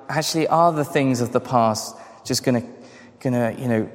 actually 0.08 0.46
are 0.48 0.72
the 0.72 0.84
things 0.84 1.20
of 1.20 1.32
the 1.32 1.40
past 1.40 1.96
just 2.24 2.44
going 2.44 2.60
to, 2.60 2.68
going 3.20 3.34
to, 3.34 3.60
you 3.60 3.68
know, 3.68 3.90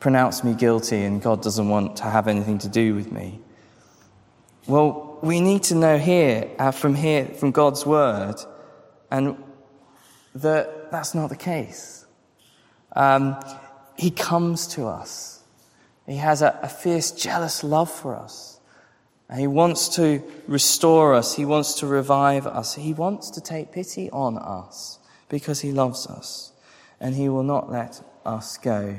pronounce 0.00 0.44
me 0.44 0.54
guilty 0.54 1.02
and 1.02 1.22
God 1.22 1.42
doesn't 1.42 1.68
want 1.68 1.96
to 1.96 2.04
have 2.04 2.28
anything 2.28 2.58
to 2.58 2.68
do 2.68 2.94
with 2.94 3.10
me. 3.10 3.40
Well, 4.66 5.18
we 5.22 5.40
need 5.40 5.62
to 5.64 5.74
know 5.74 5.98
here, 5.98 6.50
uh, 6.58 6.72
from 6.72 6.94
here, 6.94 7.26
from 7.26 7.52
God's 7.52 7.86
word, 7.86 8.34
and 9.10 9.42
that 10.34 10.90
that's 10.90 11.14
not 11.14 11.28
the 11.28 11.36
case. 11.36 12.04
Um, 12.94 13.36
he 13.96 14.10
comes 14.10 14.66
to 14.68 14.86
us. 14.86 15.42
He 16.06 16.16
has 16.16 16.42
a, 16.42 16.58
a 16.62 16.68
fierce, 16.68 17.12
jealous 17.12 17.64
love 17.64 17.90
for 17.90 18.16
us. 18.16 18.55
And 19.28 19.40
he 19.40 19.46
wants 19.46 19.88
to 19.96 20.22
restore 20.46 21.14
us. 21.14 21.34
He 21.34 21.44
wants 21.44 21.74
to 21.80 21.86
revive 21.86 22.46
us. 22.46 22.74
He 22.74 22.92
wants 22.92 23.30
to 23.30 23.40
take 23.40 23.72
pity 23.72 24.08
on 24.10 24.38
us 24.38 24.98
because 25.28 25.60
he 25.60 25.72
loves 25.72 26.06
us. 26.06 26.52
And 27.00 27.14
he 27.14 27.28
will 27.28 27.42
not 27.42 27.70
let 27.70 28.02
us 28.24 28.56
go. 28.56 28.96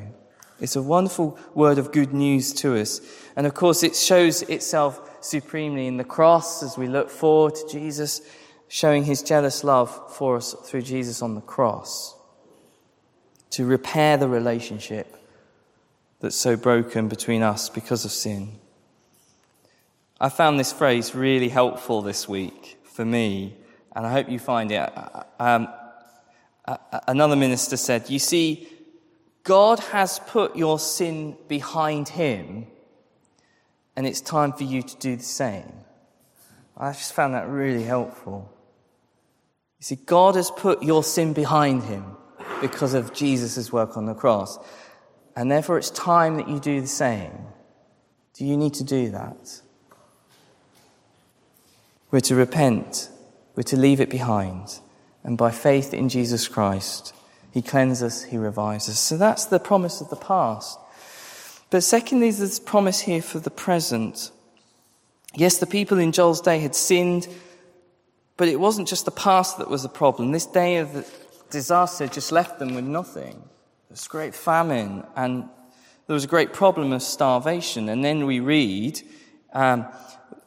It's 0.60 0.76
a 0.76 0.82
wonderful 0.82 1.38
word 1.54 1.78
of 1.78 1.92
good 1.92 2.14
news 2.14 2.52
to 2.56 2.76
us. 2.76 3.00
And 3.36 3.48
of 3.48 3.54
course, 3.54 3.84
it 3.84 3.96
shows 3.96 4.42
itself 4.44 5.24
supremely 5.24 5.88
in 5.88 5.98
the 5.98 6.04
cross 6.04 6.64
as 6.64 6.78
we 6.78 6.88
look 6.88 7.10
forward 7.10 7.56
to 7.56 7.68
Jesus 7.70 8.22
showing 8.68 9.04
his 9.04 9.22
jealous 9.22 9.64
love 9.64 10.14
for 10.14 10.36
us 10.36 10.54
through 10.66 10.82
Jesus 10.82 11.22
on 11.22 11.36
the 11.36 11.42
cross 11.42 12.16
to 13.52 13.66
repair 13.66 14.18
the 14.18 14.28
relationship 14.28 15.16
that's 16.20 16.36
so 16.36 16.58
broken 16.58 17.08
between 17.08 17.44
us 17.44 17.70
because 17.70 18.04
of 18.04 18.12
sin. 18.12 18.60
I 20.20 20.30
found 20.30 20.60
this 20.60 20.74
phrase 20.74 21.14
really 21.14 21.50
helpful 21.50 22.02
this 22.02 22.28
week 22.28 22.80
for 22.84 23.06
me, 23.06 23.56
and 23.96 24.06
I 24.06 24.12
hope 24.12 24.30
you 24.30 24.40
find 24.40 24.72
it. 24.72 24.90
Um, 25.40 25.68
another 27.08 27.36
minister 27.36 27.78
said, 27.78 28.10
You 28.10 28.18
see, 28.18 28.68
God 29.44 29.80
has 29.80 30.18
put 30.20 30.56
your 30.56 30.80
sin 30.80 31.38
behind 31.48 32.10
him, 32.10 32.66
and 33.96 34.08
it's 34.08 34.20
time 34.20 34.54
for 34.54 34.64
you 34.64 34.82
to 34.82 34.98
do 34.98 35.16
the 35.16 35.24
same. 35.24 35.72
I 36.76 36.92
just 36.94 37.14
found 37.14 37.36
that 37.36 37.48
really 37.48 37.84
helpful. 37.84 38.52
You 39.80 39.84
see, 39.84 39.96
God 39.98 40.36
has 40.36 40.50
put 40.50 40.82
your 40.82 41.04
sin 41.04 41.34
behind 41.34 41.84
him 41.84 42.18
because 42.60 42.96
of 42.96 43.14
Jesus' 43.14 43.72
work 43.72 43.96
on 43.96 44.08
the 44.08 44.16
cross, 44.16 44.58
and 45.36 45.52
therefore 45.52 45.78
it's 45.78 45.92
time 45.92 46.38
that 46.38 46.50
you 46.50 46.60
do 46.60 46.82
the 46.82 46.88
same. 46.88 47.38
Do 48.34 48.46
you 48.46 48.58
need 48.58 48.74
to 48.76 48.84
do 48.84 49.12
that? 49.12 49.62
We're 52.10 52.22
to 52.22 52.36
repent. 52.36 53.10
We're 53.56 53.64
to 53.64 53.78
leave 53.78 54.00
it 54.00 54.10
behind. 54.10 54.80
And 55.24 55.38
by 55.38 55.52
faith 55.52 55.94
in 55.94 56.10
Jesus 56.10 56.48
Christ, 56.48 57.14
He 57.52 57.62
cleanses 57.62 58.04
us, 58.04 58.24
He 58.24 58.38
revives 58.38 58.88
us. 58.88 59.00
So 59.00 59.18
that's 59.18 59.46
the 59.46 59.60
promise 59.60 60.00
of 60.00 60.10
the 60.10 60.16
past. 60.16 60.80
But 61.70 61.84
secondly, 61.84 62.32
there's 62.32 62.60
promise 62.60 63.02
here 63.02 63.22
for 63.22 63.40
the 63.40 63.50
present. 63.50 64.32
Yes, 65.36 65.58
the 65.58 65.68
people 65.68 66.00
in 66.00 66.14
Joel's 66.14 66.40
day 66.40 66.60
had 66.60 66.76
sinned, 66.76 67.28
but 68.38 68.48
it 68.48 68.60
wasn't 68.60 68.88
just 68.88 69.06
the 69.06 69.12
past 69.12 69.58
that 69.58 69.70
was 69.70 69.84
the 69.84 69.90
problem. 69.90 70.32
This 70.32 70.46
day 70.46 70.78
of 70.78 70.94
the 70.94 71.06
disaster 71.50 72.08
just 72.08 72.32
left 72.32 72.60
them 72.60 72.74
with 72.74 72.86
nothing. 72.86 73.34
There 73.34 73.96
was 73.96 74.08
great 74.08 74.34
famine, 74.34 75.04
and 75.16 75.50
there 76.08 76.14
was 76.14 76.24
a 76.24 76.28
great 76.28 76.54
problem 76.54 76.94
of 76.94 77.04
starvation. 77.04 77.90
And 77.90 78.04
then 78.04 78.26
we 78.26 78.40
read 78.40 79.02
um, 79.52 79.86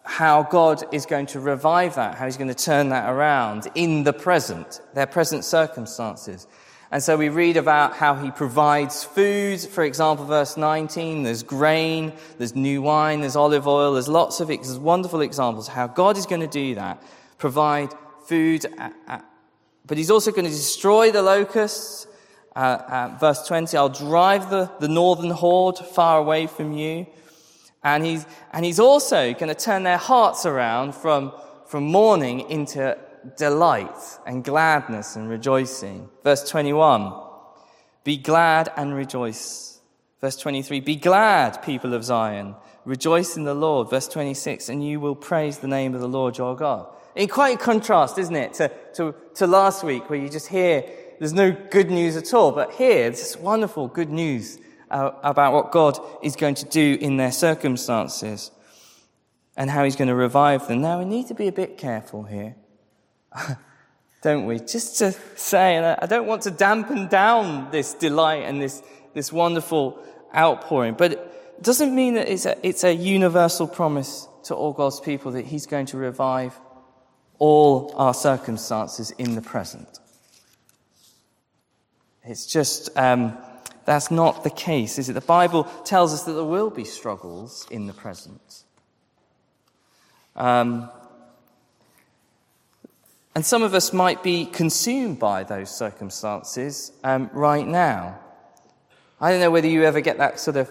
how 0.04 0.42
God 0.42 0.82
is 0.92 1.06
going 1.06 1.26
to 1.26 1.40
revive 1.40 1.94
that, 1.96 2.16
how 2.16 2.24
he's 2.24 2.36
going 2.36 2.48
to 2.48 2.54
turn 2.54 2.88
that 2.88 3.10
around 3.10 3.68
in 3.74 4.04
the 4.04 4.12
present, 4.12 4.80
their 4.94 5.06
present 5.06 5.44
circumstances. 5.44 6.46
And 6.92 7.02
so 7.02 7.16
we 7.16 7.28
read 7.28 7.56
about 7.56 7.94
how 7.94 8.16
he 8.16 8.32
provides 8.32 9.04
food. 9.04 9.60
For 9.60 9.84
example, 9.84 10.24
verse 10.24 10.56
19, 10.56 11.22
there's 11.22 11.44
grain, 11.44 12.12
there's 12.38 12.56
new 12.56 12.82
wine, 12.82 13.20
there's 13.20 13.36
olive 13.36 13.68
oil, 13.68 13.92
there's 13.92 14.08
lots 14.08 14.40
of 14.40 14.50
it. 14.50 14.62
there's 14.62 14.78
wonderful 14.78 15.20
examples 15.20 15.68
how 15.68 15.86
God 15.86 16.16
is 16.16 16.26
going 16.26 16.40
to 16.40 16.48
do 16.48 16.74
that. 16.74 17.00
Provide 17.38 17.94
food, 18.26 18.66
but 19.86 19.98
he's 19.98 20.10
also 20.10 20.32
going 20.32 20.46
to 20.46 20.50
destroy 20.50 21.12
the 21.12 21.22
locusts. 21.22 22.08
Uh, 22.56 22.58
uh, 22.58 23.16
verse 23.20 23.46
20, 23.46 23.76
I'll 23.76 23.88
drive 23.88 24.50
the, 24.50 24.68
the 24.80 24.88
northern 24.88 25.30
horde 25.30 25.78
far 25.78 26.18
away 26.18 26.48
from 26.48 26.72
you. 26.72 27.06
And 27.82 28.04
he's, 28.04 28.26
and 28.52 28.64
he's 28.64 28.80
also 28.80 29.32
going 29.32 29.48
to 29.48 29.54
turn 29.54 29.84
their 29.84 29.96
hearts 29.96 30.44
around 30.44 30.94
from, 30.94 31.32
from 31.66 31.84
mourning 31.84 32.40
into 32.50 32.96
delight 33.36 33.96
and 34.26 34.44
gladness 34.44 35.16
and 35.16 35.28
rejoicing. 35.28 36.08
Verse 36.22 36.48
21 36.48 37.12
Be 38.04 38.16
glad 38.16 38.70
and 38.76 38.94
rejoice. 38.94 39.80
Verse 40.20 40.36
23 40.36 40.80
Be 40.80 40.96
glad, 40.96 41.62
people 41.62 41.94
of 41.94 42.04
Zion. 42.04 42.54
Rejoice 42.84 43.36
in 43.36 43.44
the 43.44 43.54
Lord. 43.54 43.90
Verse 43.90 44.08
26 44.08 44.68
And 44.68 44.86
you 44.86 45.00
will 45.00 45.16
praise 45.16 45.58
the 45.58 45.68
name 45.68 45.94
of 45.94 46.00
the 46.00 46.08
Lord 46.08 46.36
your 46.36 46.56
God. 46.56 46.86
In 47.14 47.28
quite 47.28 47.56
a 47.56 47.58
contrast, 47.58 48.18
isn't 48.18 48.36
it, 48.36 48.54
to, 48.54 48.70
to, 48.94 49.14
to 49.34 49.46
last 49.46 49.82
week 49.82 50.08
where 50.08 50.18
you 50.18 50.28
just 50.28 50.48
hear 50.48 50.84
there's 51.18 51.32
no 51.32 51.50
good 51.70 51.90
news 51.90 52.16
at 52.16 52.32
all. 52.32 52.52
But 52.52 52.72
here, 52.72 53.10
this 53.10 53.36
wonderful 53.36 53.88
good 53.88 54.10
news 54.10 54.58
uh, 54.90 55.12
about 55.22 55.52
what 55.52 55.72
God 55.72 55.98
is 56.22 56.36
going 56.36 56.56
to 56.56 56.64
do 56.66 56.98
in 57.00 57.16
their 57.16 57.32
circumstances 57.32 58.50
and 59.56 59.70
how 59.70 59.84
he's 59.84 59.96
going 59.96 60.08
to 60.08 60.14
revive 60.14 60.68
them. 60.68 60.80
Now, 60.80 60.98
we 60.98 61.04
need 61.04 61.28
to 61.28 61.34
be 61.34 61.48
a 61.48 61.52
bit 61.52 61.78
careful 61.78 62.24
here 62.24 62.56
don't 64.22 64.46
we? 64.46 64.58
Just 64.58 64.98
to 64.98 65.12
say, 65.36 65.76
and 65.76 65.86
I 65.86 66.06
don't 66.06 66.26
want 66.26 66.42
to 66.42 66.50
dampen 66.50 67.08
down 67.08 67.70
this 67.70 67.94
delight 67.94 68.44
and 68.44 68.60
this, 68.60 68.82
this 69.14 69.32
wonderful 69.32 69.98
outpouring, 70.36 70.94
but 70.94 71.12
it 71.12 71.62
doesn't 71.62 71.94
mean 71.94 72.14
that 72.14 72.28
it's 72.28 72.46
a, 72.46 72.66
it's 72.66 72.84
a 72.84 72.92
universal 72.92 73.66
promise 73.66 74.28
to 74.44 74.54
all 74.54 74.72
God's 74.72 75.00
people 75.00 75.32
that 75.32 75.46
He's 75.46 75.66
going 75.66 75.86
to 75.86 75.96
revive 75.96 76.58
all 77.38 77.94
our 77.96 78.14
circumstances 78.14 79.10
in 79.12 79.34
the 79.34 79.42
present. 79.42 79.98
It's 82.22 82.46
just, 82.46 82.90
um, 82.98 83.38
that's 83.90 84.08
not 84.08 84.44
the 84.44 84.50
case, 84.50 85.00
is 85.00 85.08
it? 85.08 85.14
The 85.14 85.20
Bible 85.20 85.64
tells 85.84 86.14
us 86.14 86.22
that 86.22 86.34
there 86.34 86.44
will 86.44 86.70
be 86.70 86.84
struggles 86.84 87.66
in 87.72 87.88
the 87.88 87.92
present. 87.92 88.62
Um, 90.36 90.88
and 93.34 93.44
some 93.44 93.64
of 93.64 93.74
us 93.74 93.92
might 93.92 94.22
be 94.22 94.46
consumed 94.46 95.18
by 95.18 95.42
those 95.42 95.76
circumstances 95.76 96.92
um, 97.02 97.30
right 97.32 97.66
now. 97.66 98.20
I 99.20 99.32
don't 99.32 99.40
know 99.40 99.50
whether 99.50 99.66
you 99.66 99.82
ever 99.82 100.00
get 100.00 100.18
that 100.18 100.38
sort 100.38 100.56
of 100.56 100.70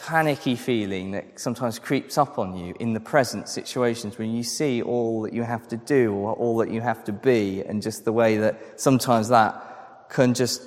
panicky 0.00 0.56
feeling 0.56 1.12
that 1.12 1.38
sometimes 1.38 1.78
creeps 1.78 2.18
up 2.18 2.36
on 2.36 2.56
you 2.56 2.74
in 2.80 2.94
the 2.94 3.00
present 3.00 3.48
situations 3.48 4.18
when 4.18 4.34
you 4.34 4.42
see 4.42 4.82
all 4.82 5.22
that 5.22 5.32
you 5.32 5.44
have 5.44 5.68
to 5.68 5.76
do 5.76 6.12
or 6.12 6.32
all 6.32 6.56
that 6.56 6.72
you 6.72 6.80
have 6.80 7.04
to 7.04 7.12
be, 7.12 7.62
and 7.62 7.80
just 7.80 8.04
the 8.04 8.12
way 8.12 8.38
that 8.38 8.80
sometimes 8.80 9.28
that 9.28 10.08
can 10.08 10.34
just 10.34 10.62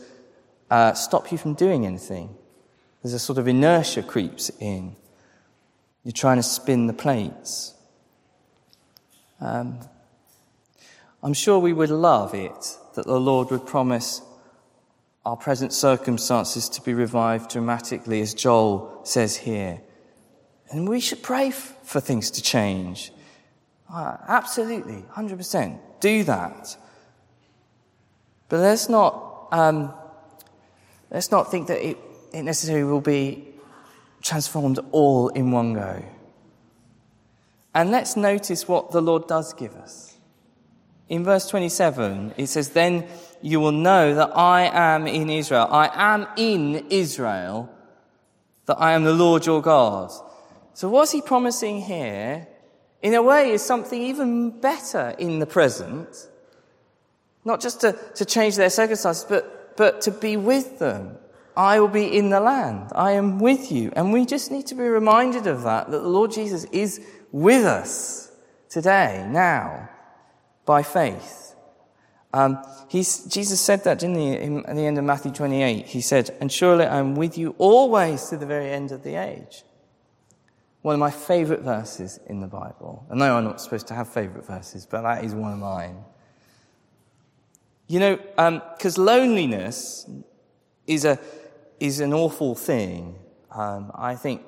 uh, 0.70 0.94
stop 0.94 1.32
you 1.32 1.38
from 1.38 1.54
doing 1.54 1.86
anything. 1.86 2.36
There's 3.02 3.14
a 3.14 3.20
sort 3.20 3.40
of 3.40 3.48
inertia 3.48 4.04
creeps 4.04 4.52
in. 4.60 4.96
You're 6.04 6.12
trying 6.12 6.38
to 6.38 6.44
spin 6.44 6.88
the 6.88 6.94
plates. 6.94 7.74
Um, 9.42 9.80
I'm 11.24 11.34
sure 11.34 11.60
we 11.60 11.74
would 11.74 11.90
love 11.90 12.34
it 12.34 12.78
that 12.96 13.06
the 13.06 13.20
Lord 13.20 13.52
would 13.52 13.66
promise 13.66 14.22
our 15.26 15.36
present 15.36 15.74
circumstances 15.74 16.70
to 16.70 16.82
be 16.82 16.94
revived 16.94 17.52
dramatically, 17.52 18.22
as 18.22 18.34
Joel 18.34 19.02
says 19.04 19.36
here. 19.36 19.82
And 20.72 20.88
we 20.88 21.00
should 21.00 21.22
pray 21.22 21.48
f- 21.48 21.76
for 21.84 22.00
things 22.00 22.32
to 22.32 22.42
change. 22.42 23.12
Uh, 23.92 24.18
absolutely, 24.28 25.04
100%. 25.16 25.80
Do 26.00 26.24
that. 26.24 26.78
But 28.48 28.60
let's 28.60 28.88
not, 28.88 29.48
um, 29.52 29.94
let's 31.12 31.32
not 31.32 31.52
think 31.52 31.68
that 31.68 31.86
it, 31.86 31.98
it 32.34 32.44
necessarily 32.44 32.84
will 32.84 33.02
be 33.02 33.48
transformed 34.22 34.80
all 34.92 35.30
in 35.30 35.52
one 35.52 35.74
go. 35.74 36.04
And 37.74 37.92
let's 37.92 38.16
notice 38.16 38.68
what 38.68 38.92
the 38.92 39.02
Lord 39.02 39.28
does 39.28 39.54
give 39.54 39.76
us 39.76 40.10
in 41.10 41.24
verse 41.24 41.48
27, 41.50 42.36
it 42.38 42.48
says, 42.48 42.70
Then 42.70 43.08
you 43.42 43.60
will 43.60 43.72
know 43.72 44.14
that 44.14 44.38
I 44.38 44.70
am 44.72 45.08
in 45.08 45.30
Israel. 45.30 45.68
I 45.70 45.90
am 45.94 46.28
in 46.38 46.86
Israel, 46.92 47.70
that 48.68 48.80
I 48.80 48.94
am 48.94 49.04
the 49.04 49.14
Lord 49.14 49.46
your 49.46 49.62
God. 49.62 50.12
So 50.76 50.88
what's 50.88 51.12
he 51.12 51.22
promising 51.22 51.82
here, 51.82 52.48
in 53.02 53.16
a 53.16 53.24
way, 53.24 53.50
is 53.50 53.64
something 53.64 54.00
even 54.00 54.52
better 54.62 55.16
in 55.18 55.40
the 55.40 55.48
present. 55.48 56.30
Not 57.44 57.60
just 57.60 57.82
to, 57.82 57.98
to 58.16 58.24
change 58.24 58.56
their 58.56 58.70
circumstances, 58.70 59.26
but, 59.28 59.56
but 59.80 60.02
to 60.02 60.12
be 60.12 60.36
with 60.36 60.78
them. 60.80 61.18
I 61.56 61.80
will 61.80 61.88
be 61.88 62.06
in 62.06 62.32
the 62.32 62.42
land. 62.42 62.92
I 62.94 63.14
am 63.14 63.40
with 63.40 63.72
you. 63.72 63.94
And 63.96 64.12
we 64.12 64.26
just 64.26 64.52
need 64.52 64.68
to 64.68 64.76
be 64.76 64.84
reminded 64.84 65.48
of 65.48 65.64
that, 65.64 65.90
that 65.90 66.02
the 66.02 66.10
Lord 66.10 66.32
Jesus 66.34 66.66
is 66.66 67.00
with 67.32 67.64
us 67.66 68.30
today, 68.70 69.26
now 69.30 69.90
by 70.66 70.84
faith. 70.84 71.56
Um, 72.34 72.62
Jesus 72.92 73.62
said 73.62 73.86
that, 73.86 74.00
didn't 74.00 74.18
he, 74.18 74.34
at 74.34 74.76
the 74.76 74.86
end 74.86 74.98
of 74.98 75.06
Matthew 75.06 75.32
28? 75.32 75.86
He 75.86 76.02
said, 76.02 76.36
And 76.42 76.52
surely 76.52 76.86
I'm 76.86 77.16
with 77.16 77.38
you 77.38 77.56
always 77.58 78.26
to 78.26 78.38
the 78.38 78.46
very 78.46 78.72
end 78.72 78.92
of 78.92 79.04
the 79.04 79.16
age. 79.16 79.64
One 80.82 80.94
of 80.94 81.00
my 81.00 81.12
favorite 81.12 81.62
verses 81.62 82.20
in 82.28 82.42
the 82.42 82.48
Bible. 82.48 83.06
I 83.10 83.16
know 83.16 83.38
I'm 83.38 83.46
not 83.46 83.62
supposed 83.62 83.88
to 83.88 83.94
have 83.94 84.10
favorite 84.10 84.46
verses, 84.46 84.86
but 84.86 85.04
that 85.04 85.24
is 85.24 85.34
one 85.34 85.54
of 85.54 85.60
mine. 85.60 86.04
You 87.90 88.00
know, 88.00 88.16
because 88.16 88.98
um, 88.98 89.06
loneliness 89.06 90.10
is, 90.88 91.04
a, 91.04 91.20
is 91.82 92.00
an 92.00 92.14
awful 92.14 92.56
thing. 92.56 93.16
Um, 93.52 93.92
I 93.94 94.16
think 94.16 94.44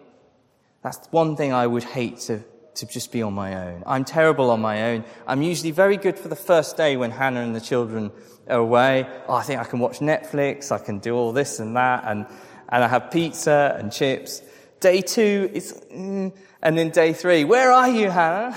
that's 0.82 1.06
one 1.12 1.36
thing 1.36 1.52
I 1.52 1.68
would 1.68 1.84
hate 1.84 2.20
to 2.20 2.44
to 2.76 2.86
just 2.86 3.12
be 3.12 3.22
on 3.22 3.34
my 3.34 3.68
own. 3.68 3.84
I'm 3.86 4.06
terrible 4.06 4.50
on 4.50 4.62
my 4.62 4.92
own. 4.92 5.04
I'm 5.28 5.42
usually 5.42 5.72
very 5.72 5.98
good 5.98 6.18
for 6.18 6.28
the 6.28 6.36
first 6.36 6.78
day 6.78 6.98
when 6.98 7.12
Hannah 7.12 7.42
and 7.42 7.56
the 7.56 7.62
children 7.62 8.12
are 8.48 8.60
away. 8.60 9.08
Oh, 9.28 9.36
I 9.36 9.44
think 9.44 9.60
I 9.60 9.64
can 9.64 9.80
watch 9.80 10.00
Netflix, 10.00 10.72
I 10.72 10.78
can 10.78 11.00
do 11.00 11.16
all 11.16 11.32
this 11.32 11.60
and 11.60 11.76
that, 11.76 12.04
and, 12.06 12.26
and 12.70 12.84
I 12.84 12.88
have 12.88 13.12
pizza 13.12 13.76
and 13.78 13.92
chips. 13.92 14.42
Day 14.80 15.02
two 15.02 15.50
is, 15.54 15.74
mm, 15.94 16.34
and 16.62 16.78
then 16.78 16.90
day 16.90 17.14
three, 17.14 17.44
where 17.44 17.72
are 17.72 17.90
you, 17.90 18.10
Hannah? 18.10 18.56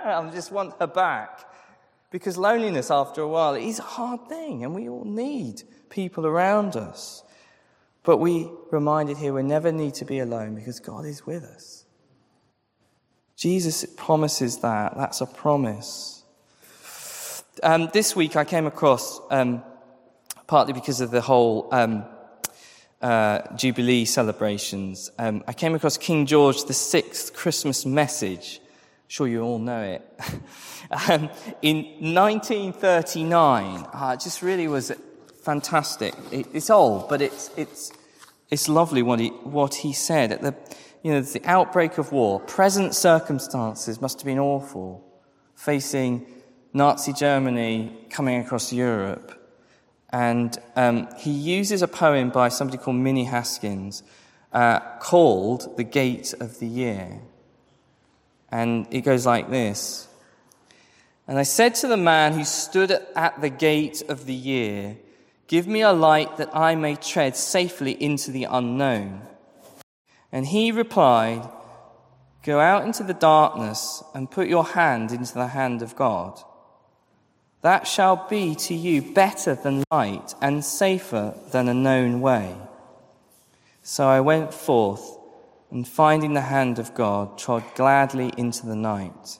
I 0.04 0.30
just 0.32 0.50
want 0.50 0.74
her 0.80 0.86
back. 0.86 1.40
Because 2.10 2.38
loneliness, 2.38 2.90
after 2.90 3.20
a 3.20 3.28
while, 3.28 3.54
is 3.54 3.78
a 3.78 3.82
hard 3.82 4.28
thing, 4.28 4.64
and 4.64 4.74
we 4.74 4.88
all 4.88 5.04
need 5.04 5.62
people 5.90 6.26
around 6.26 6.76
us. 6.76 7.22
But 8.02 8.16
we 8.16 8.48
reminded 8.70 9.18
here 9.18 9.34
we 9.34 9.42
never 9.42 9.70
need 9.70 9.94
to 9.94 10.06
be 10.06 10.18
alone 10.18 10.54
because 10.54 10.80
God 10.80 11.04
is 11.04 11.26
with 11.26 11.44
us. 11.44 11.84
Jesus 13.36 13.84
promises 13.96 14.58
that. 14.58 14.96
That's 14.96 15.20
a 15.20 15.26
promise. 15.26 16.24
Um, 17.62 17.90
this 17.92 18.16
week 18.16 18.34
I 18.36 18.44
came 18.44 18.66
across, 18.66 19.20
um, 19.30 19.62
partly 20.46 20.72
because 20.72 21.00
of 21.00 21.10
the 21.10 21.20
whole 21.20 21.68
um, 21.70 22.04
uh, 23.02 23.54
Jubilee 23.54 24.06
celebrations, 24.06 25.10
um, 25.18 25.44
I 25.46 25.52
came 25.52 25.74
across 25.74 25.98
King 25.98 26.26
George 26.26 26.64
VI 26.64 27.02
Christmas 27.34 27.84
message. 27.84 28.60
Sure 29.08 29.26
you 29.26 29.42
all 29.42 29.58
know 29.58 29.82
it. 29.82 30.02
Um, 30.90 31.28
in 31.60 31.84
1939, 32.14 33.86
uh, 33.92 34.12
it 34.14 34.20
just 34.20 34.40
really 34.40 34.68
was 34.68 34.90
fantastic. 35.42 36.14
It, 36.32 36.46
it's 36.54 36.70
old, 36.70 37.10
but 37.10 37.20
it's, 37.20 37.50
it's, 37.58 37.92
it's 38.48 38.70
lovely 38.70 39.02
what 39.02 39.20
he, 39.20 39.28
what 39.28 39.74
he 39.74 39.92
said. 39.92 40.32
At 40.32 40.40
the, 40.40 40.54
you 41.02 41.12
know, 41.12 41.20
the 41.20 41.42
outbreak 41.44 41.98
of 41.98 42.10
war, 42.10 42.40
present 42.40 42.94
circumstances 42.94 44.00
must 44.00 44.20
have 44.20 44.24
been 44.24 44.38
awful, 44.38 45.04
facing 45.54 46.26
Nazi 46.72 47.12
Germany 47.12 48.06
coming 48.08 48.40
across 48.40 48.72
Europe. 48.72 49.34
And 50.10 50.56
um, 50.74 51.08
he 51.18 51.32
uses 51.32 51.82
a 51.82 51.88
poem 51.88 52.30
by 52.30 52.48
somebody 52.48 52.78
called 52.78 52.96
Minnie 52.96 53.24
Haskins 53.24 54.02
uh, 54.52 54.80
called 55.00 55.76
The 55.76 55.84
Gate 55.84 56.32
of 56.40 56.60
the 56.60 56.66
Year. 56.66 57.20
And 58.50 58.86
it 58.90 59.02
goes 59.02 59.26
like 59.26 59.50
this 59.50 60.08
And 61.26 61.38
I 61.38 61.42
said 61.42 61.74
to 61.76 61.88
the 61.88 61.96
man 61.96 62.32
who 62.32 62.44
stood 62.44 62.90
at 62.90 63.40
the 63.40 63.50
gate 63.50 64.02
of 64.08 64.26
the 64.26 64.34
year, 64.34 64.96
Give 65.46 65.66
me 65.66 65.80
a 65.80 65.92
light 65.92 66.36
that 66.36 66.54
I 66.54 66.74
may 66.74 66.94
tread 66.96 67.36
safely 67.36 67.92
into 67.92 68.30
the 68.30 68.44
unknown. 68.44 69.22
And 70.30 70.46
he 70.46 70.72
replied, 70.72 71.48
Go 72.42 72.60
out 72.60 72.84
into 72.84 73.02
the 73.02 73.14
darkness 73.14 74.02
and 74.14 74.30
put 74.30 74.48
your 74.48 74.64
hand 74.64 75.10
into 75.10 75.34
the 75.34 75.48
hand 75.48 75.82
of 75.82 75.96
God. 75.96 76.38
That 77.62 77.86
shall 77.86 78.28
be 78.28 78.54
to 78.54 78.74
you 78.74 79.02
better 79.02 79.54
than 79.54 79.84
light 79.90 80.34
and 80.40 80.64
safer 80.64 81.34
than 81.50 81.68
a 81.68 81.74
known 81.74 82.20
way. 82.20 82.54
So 83.82 84.06
I 84.06 84.20
went 84.20 84.54
forth 84.54 85.17
and 85.70 85.86
finding 85.86 86.34
the 86.34 86.40
hand 86.40 86.78
of 86.78 86.94
God, 86.94 87.38
trod 87.38 87.64
gladly 87.74 88.32
into 88.36 88.66
the 88.66 88.76
night. 88.76 89.38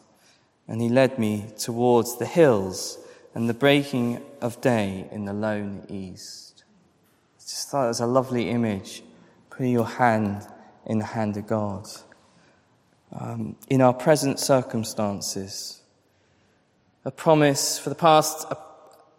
And 0.67 0.81
he 0.81 0.89
led 0.89 1.19
me 1.19 1.47
towards 1.59 2.19
the 2.19 2.27
hills 2.27 2.99
and 3.35 3.49
the 3.49 3.55
breaking 3.55 4.23
of 4.41 4.61
day 4.61 5.09
in 5.11 5.25
the 5.25 5.33
lone 5.33 5.87
east. 5.89 6.65
I 7.39 7.41
just 7.41 7.71
thought 7.71 7.85
it 7.85 7.89
was 7.89 8.01
a 8.01 8.07
lovely 8.07 8.51
image. 8.51 9.03
Putting 9.49 9.73
your 9.73 9.87
hand 9.87 10.47
in 10.87 10.99
the 10.99 11.05
hand 11.05 11.37
of 11.37 11.47
God. 11.47 11.87
Um, 13.19 13.57
in 13.71 13.81
our 13.81 13.95
present 13.95 14.39
circumstances, 14.39 15.81
a 17.05 17.11
promise 17.11 17.79
for 17.79 17.89
the 17.89 17.95
past, 17.95 18.47
a, 18.51 18.59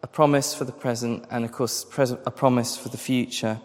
a 0.03 0.07
promise 0.07 0.53
for 0.53 0.63
the 0.63 0.71
present, 0.71 1.25
and 1.31 1.43
of 1.43 1.51
course, 1.51 1.83
a 1.97 2.31
promise 2.31 2.77
for 2.77 2.89
the 2.89 2.97
future. 2.97 3.59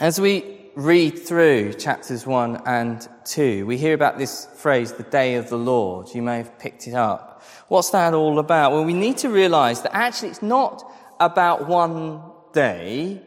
As 0.00 0.20
we 0.20 0.63
read 0.74 1.18
through 1.18 1.74
chapters 1.74 2.26
1 2.26 2.62
and 2.66 3.08
2, 3.24 3.64
we 3.66 3.76
hear 3.76 3.94
about 3.94 4.18
this 4.18 4.46
phrase, 4.56 4.92
the 4.92 5.04
day 5.04 5.36
of 5.36 5.48
the 5.48 5.56
Lord. 5.56 6.08
You 6.14 6.22
may 6.22 6.38
have 6.38 6.58
picked 6.58 6.88
it 6.88 6.94
up. 6.94 7.42
What's 7.68 7.90
that 7.90 8.12
all 8.14 8.38
about? 8.38 8.72
Well, 8.72 8.84
we 8.84 8.92
need 8.92 9.18
to 9.18 9.28
realize 9.28 9.82
that 9.82 9.94
actually 9.94 10.30
it's 10.30 10.42
not 10.42 10.82
about 11.20 11.68
one 11.68 12.22
day. 12.52 13.22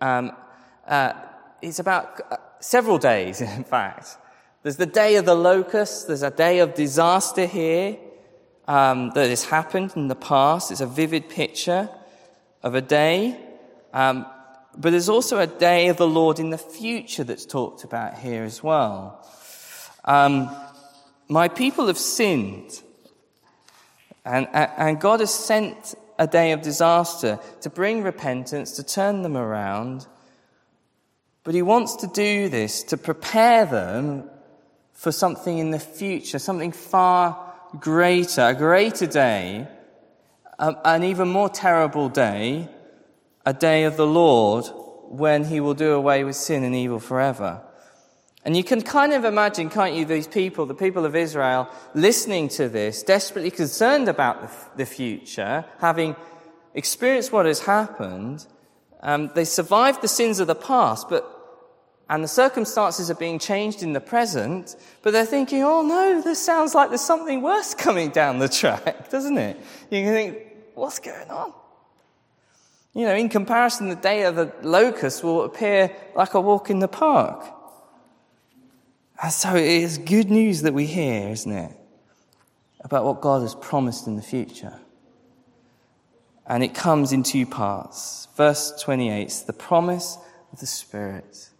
Um, 0.00 0.32
uh, 0.86 1.14
it's 1.62 1.78
about 1.78 2.20
uh, 2.30 2.36
several 2.60 2.98
days, 2.98 3.40
in 3.40 3.64
fact. 3.64 4.18
There's 4.62 4.76
the 4.76 4.86
day 4.86 5.16
of 5.16 5.24
the 5.24 5.34
locust. 5.34 6.06
There's 6.06 6.22
a 6.22 6.30
day 6.30 6.58
of 6.58 6.74
disaster 6.74 7.46
here 7.46 7.96
um, 8.68 9.10
that 9.14 9.30
has 9.30 9.44
happened 9.44 9.92
in 9.96 10.08
the 10.08 10.14
past. 10.14 10.70
It's 10.70 10.82
a 10.82 10.86
vivid 10.86 11.30
picture 11.30 11.88
of 12.62 12.74
a 12.74 12.82
day. 12.82 13.40
Um, 13.94 14.26
but 14.76 14.90
there's 14.90 15.08
also 15.08 15.38
a 15.38 15.46
day 15.46 15.88
of 15.88 15.96
the 15.96 16.06
Lord 16.06 16.38
in 16.38 16.50
the 16.50 16.58
future 16.58 17.24
that's 17.24 17.46
talked 17.46 17.84
about 17.84 18.18
here 18.18 18.44
as 18.44 18.62
well. 18.62 19.26
Um, 20.04 20.54
my 21.28 21.48
people 21.48 21.86
have 21.88 21.98
sinned, 21.98 22.80
and, 24.24 24.48
and 24.52 25.00
God 25.00 25.20
has 25.20 25.32
sent 25.32 25.94
a 26.18 26.26
day 26.26 26.52
of 26.52 26.62
disaster 26.62 27.38
to 27.62 27.70
bring 27.70 28.02
repentance, 28.02 28.72
to 28.72 28.82
turn 28.82 29.22
them 29.22 29.36
around. 29.36 30.06
But 31.44 31.54
He 31.54 31.62
wants 31.62 31.96
to 31.96 32.06
do 32.06 32.48
this 32.48 32.82
to 32.84 32.96
prepare 32.96 33.66
them 33.66 34.28
for 34.92 35.12
something 35.12 35.58
in 35.58 35.70
the 35.70 35.78
future, 35.78 36.38
something 36.38 36.72
far 36.72 37.50
greater, 37.78 38.42
a 38.42 38.54
greater 38.54 39.06
day, 39.06 39.66
an 40.58 41.04
even 41.04 41.28
more 41.28 41.48
terrible 41.48 42.08
day 42.08 42.68
a 43.50 43.52
day 43.52 43.82
of 43.82 43.96
the 43.96 44.06
Lord 44.06 44.64
when 45.08 45.44
he 45.44 45.58
will 45.58 45.74
do 45.74 45.90
away 45.92 46.22
with 46.22 46.36
sin 46.36 46.62
and 46.62 46.72
evil 46.72 47.00
forever. 47.00 47.60
And 48.44 48.56
you 48.56 48.62
can 48.62 48.80
kind 48.80 49.12
of 49.12 49.24
imagine, 49.24 49.68
can't 49.70 49.94
you, 49.96 50.04
these 50.04 50.28
people, 50.28 50.66
the 50.66 50.82
people 50.86 51.04
of 51.04 51.16
Israel, 51.16 51.68
listening 51.92 52.48
to 52.50 52.68
this, 52.68 53.02
desperately 53.02 53.50
concerned 53.50 54.08
about 54.08 54.76
the, 54.78 54.86
future, 54.86 55.64
having 55.80 56.14
experienced 56.74 57.32
what 57.32 57.44
has 57.44 57.58
happened. 57.58 58.46
Um, 59.00 59.32
they 59.34 59.44
survived 59.44 60.00
the 60.00 60.08
sins 60.20 60.38
of 60.38 60.46
the 60.46 60.54
past, 60.54 61.08
but 61.08 61.24
and 62.08 62.22
the 62.22 62.28
circumstances 62.28 63.10
are 63.10 63.16
being 63.26 63.40
changed 63.40 63.82
in 63.82 63.94
the 63.94 64.00
present, 64.00 64.76
but 65.02 65.12
they're 65.12 65.26
thinking, 65.36 65.64
oh 65.64 65.82
no, 65.82 66.22
this 66.22 66.40
sounds 66.40 66.72
like 66.72 66.88
there's 66.90 67.00
something 67.00 67.42
worse 67.42 67.74
coming 67.86 68.10
down 68.10 68.38
the 68.38 68.48
track, 68.48 69.10
doesn't 69.10 69.38
it? 69.38 69.56
You 69.90 70.04
can 70.04 70.12
think, 70.12 70.38
what's 70.74 71.00
going 71.00 71.30
on? 71.30 71.52
You 72.92 73.06
know, 73.06 73.14
in 73.14 73.28
comparison, 73.28 73.88
the 73.88 73.94
day 73.94 74.22
of 74.22 74.34
the 74.34 74.52
locust 74.62 75.22
will 75.22 75.42
appear 75.44 75.94
like 76.14 76.34
a 76.34 76.40
walk 76.40 76.70
in 76.70 76.80
the 76.80 76.88
park. 76.88 77.44
And 79.22 79.32
so 79.32 79.54
it 79.54 79.64
is 79.64 79.98
good 79.98 80.30
news 80.30 80.62
that 80.62 80.74
we 80.74 80.86
hear, 80.86 81.28
isn't 81.28 81.52
it? 81.52 81.72
About 82.80 83.04
what 83.04 83.20
God 83.20 83.42
has 83.42 83.54
promised 83.54 84.06
in 84.06 84.16
the 84.16 84.22
future. 84.22 84.74
And 86.46 86.64
it 86.64 86.74
comes 86.74 87.12
in 87.12 87.22
two 87.22 87.46
parts. 87.46 88.26
Verse 88.36 88.72
28 88.80 89.44
the 89.46 89.52
promise 89.52 90.18
of 90.52 90.58
the 90.58 90.66
Spirit. 90.66 91.50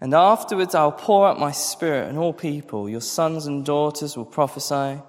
And 0.00 0.12
afterwards 0.12 0.74
I'll 0.74 0.92
pour 0.92 1.28
out 1.28 1.38
my 1.38 1.52
Spirit 1.52 2.08
on 2.08 2.16
all 2.18 2.32
people. 2.32 2.88
Your 2.88 3.00
sons 3.00 3.46
and 3.46 3.64
daughters 3.64 4.16
will 4.16 4.24
prophesy. 4.24 5.00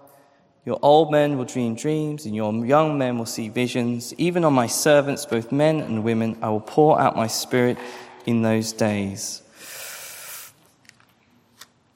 Your 0.67 0.80
old 0.82 1.13
men 1.13 1.38
will 1.38 1.45
dream 1.45 1.75
dreams, 1.75 2.25
and 2.25 2.36
your 2.36 2.53
young 2.65 2.97
men 2.97 3.17
will 3.17 3.25
see 3.25 3.47
visions. 3.47 4.13
Even 4.17 4.43
on 4.43 4.51
my 4.51 4.67
servants, 4.67 5.25
both 5.25 5.49
men 5.49 5.80
and 5.80 6.03
women, 6.03 6.38
I 6.41 6.49
will 6.49 6.60
pour 6.60 6.99
out 6.99 7.15
my 7.15 7.27
spirit 7.27 7.77
in 8.25 8.41
those 8.41 8.73
days. 8.73 9.43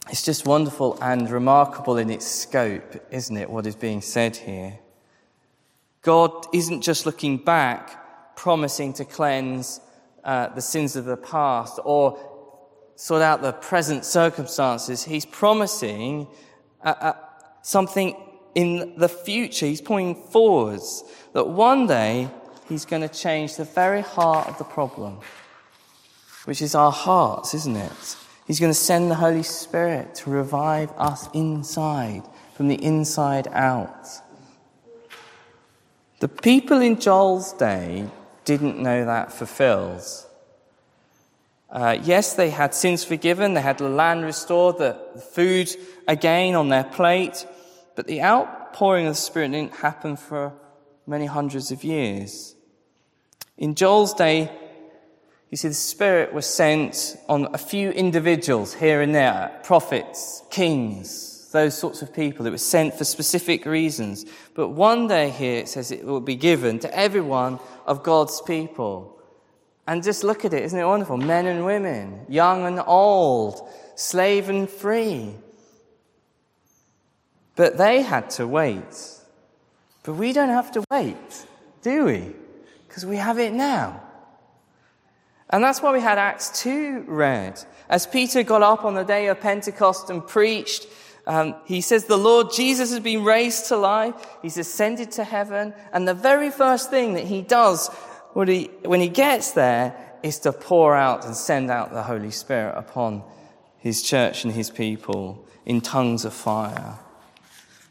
It's 0.09 0.23
just 0.23 0.45
wonderful 0.45 0.97
and 1.01 1.29
remarkable 1.29 1.97
in 1.97 2.09
its 2.09 2.25
scope, 2.25 2.95
isn't 3.11 3.35
it, 3.35 3.49
what 3.49 3.67
is 3.67 3.75
being 3.75 3.99
said 3.99 4.37
here? 4.37 4.79
God 6.01 6.47
isn't 6.53 6.81
just 6.81 7.05
looking 7.05 7.39
back, 7.39 8.37
promising 8.37 8.93
to 8.93 9.03
cleanse 9.03 9.81
uh, 10.23 10.47
the 10.47 10.61
sins 10.61 10.95
of 10.95 11.03
the 11.03 11.17
past 11.17 11.77
or 11.83 12.17
sort 12.95 13.21
out 13.21 13.41
the 13.41 13.51
present 13.51 14.05
circumstances. 14.05 15.03
He's 15.03 15.25
promising 15.25 16.29
uh, 16.81 16.95
uh, 17.01 17.13
something 17.63 18.15
in 18.55 18.93
the 18.97 19.09
future. 19.09 19.65
He's 19.65 19.81
pointing 19.81 20.15
forwards 20.15 21.03
that 21.33 21.47
one 21.47 21.87
day 21.87 22.29
he's 22.67 22.85
going 22.85 23.01
to 23.01 23.09
change 23.09 23.55
the 23.55 23.65
very 23.65 24.01
heart 24.01 24.47
of 24.47 24.57
the 24.57 24.63
problem, 24.63 25.19
which 26.45 26.61
is 26.61 26.75
our 26.75 26.91
hearts, 26.91 27.53
isn't 27.53 27.75
it? 27.75 28.17
He's 28.47 28.59
going 28.59 28.71
to 28.71 28.77
send 28.77 29.09
the 29.09 29.15
Holy 29.15 29.43
Spirit 29.43 30.15
to 30.15 30.29
revive 30.29 30.91
us 30.97 31.29
inside, 31.33 32.23
from 32.53 32.67
the 32.67 32.83
inside 32.83 33.47
out. 33.51 34.07
The 36.19 36.27
people 36.27 36.81
in 36.81 36.99
Joel's 36.99 37.53
day 37.53 38.09
didn't 38.45 38.79
know 38.79 39.05
that 39.05 39.31
fulfilled. 39.31 40.03
Uh, 41.69 41.97
yes, 42.03 42.33
they 42.33 42.49
had 42.49 42.75
sins 42.75 43.03
forgiven, 43.03 43.53
they 43.53 43.61
had 43.61 43.77
the 43.77 43.87
land 43.87 44.25
restored, 44.25 44.77
the 44.77 44.93
food 45.31 45.73
again 46.07 46.53
on 46.53 46.67
their 46.67 46.83
plate, 46.83 47.45
but 47.95 48.07
the 48.07 48.21
outpouring 48.21 49.07
of 49.07 49.15
the 49.15 49.21
Spirit 49.21 49.51
didn't 49.51 49.75
happen 49.75 50.15
for 50.15 50.53
many 51.05 51.25
hundreds 51.25 51.71
of 51.71 51.83
years. 51.83 52.55
In 53.57 53.75
Joel's 53.75 54.13
day, 54.13 54.51
you 55.49 55.57
see, 55.57 55.67
the 55.67 55.73
Spirit 55.73 56.33
was 56.33 56.45
sent 56.45 57.17
on 57.27 57.53
a 57.53 57.57
few 57.57 57.91
individuals 57.91 58.73
here 58.73 59.01
and 59.01 59.13
there, 59.13 59.59
prophets, 59.63 60.43
kings, 60.49 61.49
those 61.51 61.77
sorts 61.77 62.01
of 62.01 62.13
people. 62.13 62.47
It 62.47 62.51
was 62.51 62.65
sent 62.65 62.93
for 62.93 63.03
specific 63.03 63.65
reasons. 63.65 64.25
But 64.53 64.69
one 64.69 65.07
day 65.07 65.29
here 65.29 65.59
it 65.59 65.67
says 65.67 65.91
it 65.91 66.05
will 66.05 66.21
be 66.21 66.37
given 66.37 66.79
to 66.79 66.97
everyone 66.97 67.59
of 67.85 68.03
God's 68.03 68.41
people. 68.41 69.19
And 69.85 70.03
just 70.03 70.23
look 70.23 70.45
at 70.45 70.53
it, 70.53 70.63
isn't 70.63 70.79
it 70.79 70.85
wonderful? 70.85 71.17
Men 71.17 71.47
and 71.47 71.65
women, 71.65 72.25
young 72.29 72.65
and 72.65 72.81
old, 72.85 73.67
slave 73.95 74.47
and 74.47 74.69
free. 74.69 75.35
But 77.55 77.77
they 77.77 78.01
had 78.01 78.29
to 78.31 78.47
wait. 78.47 79.19
But 80.03 80.13
we 80.13 80.33
don't 80.33 80.49
have 80.49 80.71
to 80.71 80.83
wait, 80.89 81.45
do 81.81 82.05
we? 82.05 82.33
Because 82.87 83.05
we 83.05 83.17
have 83.17 83.39
it 83.39 83.53
now. 83.53 84.01
And 85.49 85.63
that's 85.63 85.81
why 85.81 85.91
we 85.91 85.99
had 85.99 86.17
Acts 86.17 86.61
2 86.61 87.05
read. 87.07 87.61
As 87.89 88.07
Peter 88.07 88.41
got 88.41 88.63
up 88.63 88.85
on 88.85 88.95
the 88.95 89.03
day 89.03 89.27
of 89.27 89.41
Pentecost 89.41 90.09
and 90.09 90.25
preached, 90.25 90.87
um, 91.27 91.55
he 91.65 91.81
says 91.81 92.05
the 92.05 92.17
Lord 92.17 92.51
Jesus 92.53 92.89
has 92.91 93.01
been 93.01 93.23
raised 93.23 93.67
to 93.67 93.77
life. 93.77 94.15
He's 94.41 94.57
ascended 94.57 95.11
to 95.13 95.23
heaven. 95.23 95.73
And 95.91 96.07
the 96.07 96.13
very 96.13 96.49
first 96.49 96.89
thing 96.89 97.13
that 97.13 97.25
he 97.25 97.41
does 97.41 97.89
when 98.33 98.47
he, 98.47 98.71
when 98.85 99.01
he 99.01 99.09
gets 99.09 99.51
there 99.51 99.93
is 100.23 100.39
to 100.39 100.53
pour 100.53 100.95
out 100.95 101.25
and 101.25 101.35
send 101.35 101.69
out 101.69 101.91
the 101.91 102.03
Holy 102.03 102.31
Spirit 102.31 102.77
upon 102.77 103.23
his 103.77 104.01
church 104.01 104.45
and 104.45 104.53
his 104.53 104.69
people 104.69 105.45
in 105.65 105.81
tongues 105.81 106.25
of 106.25 106.33
fire. 106.33 106.97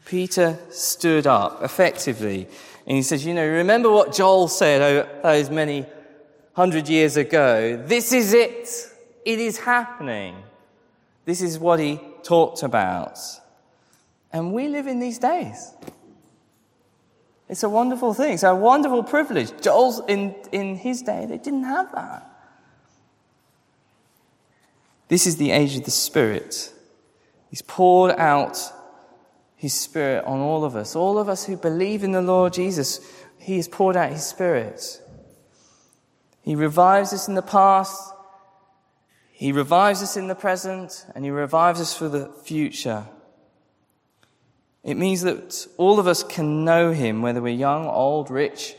Peter 0.05 0.57
stood 0.69 1.27
up 1.27 1.63
effectively 1.63 2.47
and 2.87 2.97
he 2.97 3.03
says, 3.03 3.25
You 3.25 3.33
know, 3.33 3.47
remember 3.47 3.89
what 3.89 4.13
Joel 4.13 4.47
said 4.47 5.21
those 5.23 5.49
many 5.49 5.85
hundred 6.53 6.89
years 6.89 7.17
ago? 7.17 7.81
This 7.85 8.11
is 8.11 8.33
it. 8.33 8.69
It 9.23 9.39
is 9.39 9.57
happening. 9.59 10.35
This 11.25 11.41
is 11.41 11.59
what 11.59 11.79
he 11.79 11.99
talked 12.23 12.63
about. 12.63 13.19
And 14.33 14.53
we 14.53 14.67
live 14.67 14.87
in 14.87 14.99
these 14.99 15.19
days. 15.19 15.73
It's 17.47 17.63
a 17.63 17.69
wonderful 17.69 18.13
thing. 18.13 18.33
It's 18.33 18.43
a 18.43 18.55
wonderful 18.55 19.03
privilege. 19.03 19.51
Joel's 19.61 20.01
in, 20.07 20.33
in 20.51 20.75
his 20.77 21.01
day, 21.01 21.25
they 21.27 21.37
didn't 21.37 21.65
have 21.65 21.91
that. 21.91 22.27
This 25.09 25.27
is 25.27 25.35
the 25.35 25.51
age 25.51 25.75
of 25.75 25.83
the 25.83 25.91
Spirit. 25.91 26.71
He's 27.49 27.61
poured 27.61 28.11
out 28.17 28.57
His 29.61 29.75
Spirit 29.75 30.25
on 30.25 30.39
all 30.39 30.65
of 30.65 30.75
us. 30.75 30.95
All 30.95 31.19
of 31.19 31.29
us 31.29 31.45
who 31.45 31.55
believe 31.55 32.03
in 32.03 32.13
the 32.13 32.21
Lord 32.23 32.51
Jesus, 32.51 32.99
He 33.37 33.57
has 33.57 33.67
poured 33.67 33.95
out 33.95 34.11
His 34.11 34.25
Spirit. 34.25 34.99
He 36.41 36.55
revives 36.55 37.13
us 37.13 37.27
in 37.27 37.35
the 37.35 37.43
past, 37.43 38.11
He 39.31 39.51
revives 39.51 40.01
us 40.01 40.17
in 40.17 40.27
the 40.27 40.33
present, 40.33 41.05
and 41.13 41.23
He 41.23 41.29
revives 41.29 41.79
us 41.79 41.95
for 41.95 42.09
the 42.09 42.33
future. 42.43 43.05
It 44.83 44.95
means 44.97 45.21
that 45.21 45.67
all 45.77 45.99
of 45.99 46.07
us 46.07 46.23
can 46.23 46.65
know 46.65 46.91
Him, 46.91 47.21
whether 47.21 47.39
we're 47.39 47.53
young, 47.53 47.85
old, 47.85 48.31
rich, 48.31 48.75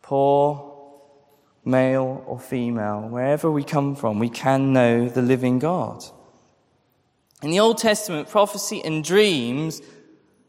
poor, 0.00 0.74
male, 1.66 2.24
or 2.26 2.40
female. 2.40 3.10
Wherever 3.10 3.50
we 3.50 3.62
come 3.62 3.94
from, 3.94 4.18
we 4.18 4.30
can 4.30 4.72
know 4.72 5.10
the 5.10 5.20
living 5.20 5.58
God. 5.58 6.02
In 7.42 7.50
the 7.50 7.60
Old 7.60 7.78
Testament, 7.78 8.30
prophecy 8.30 8.82
and 8.84 9.02
dreams 9.02 9.82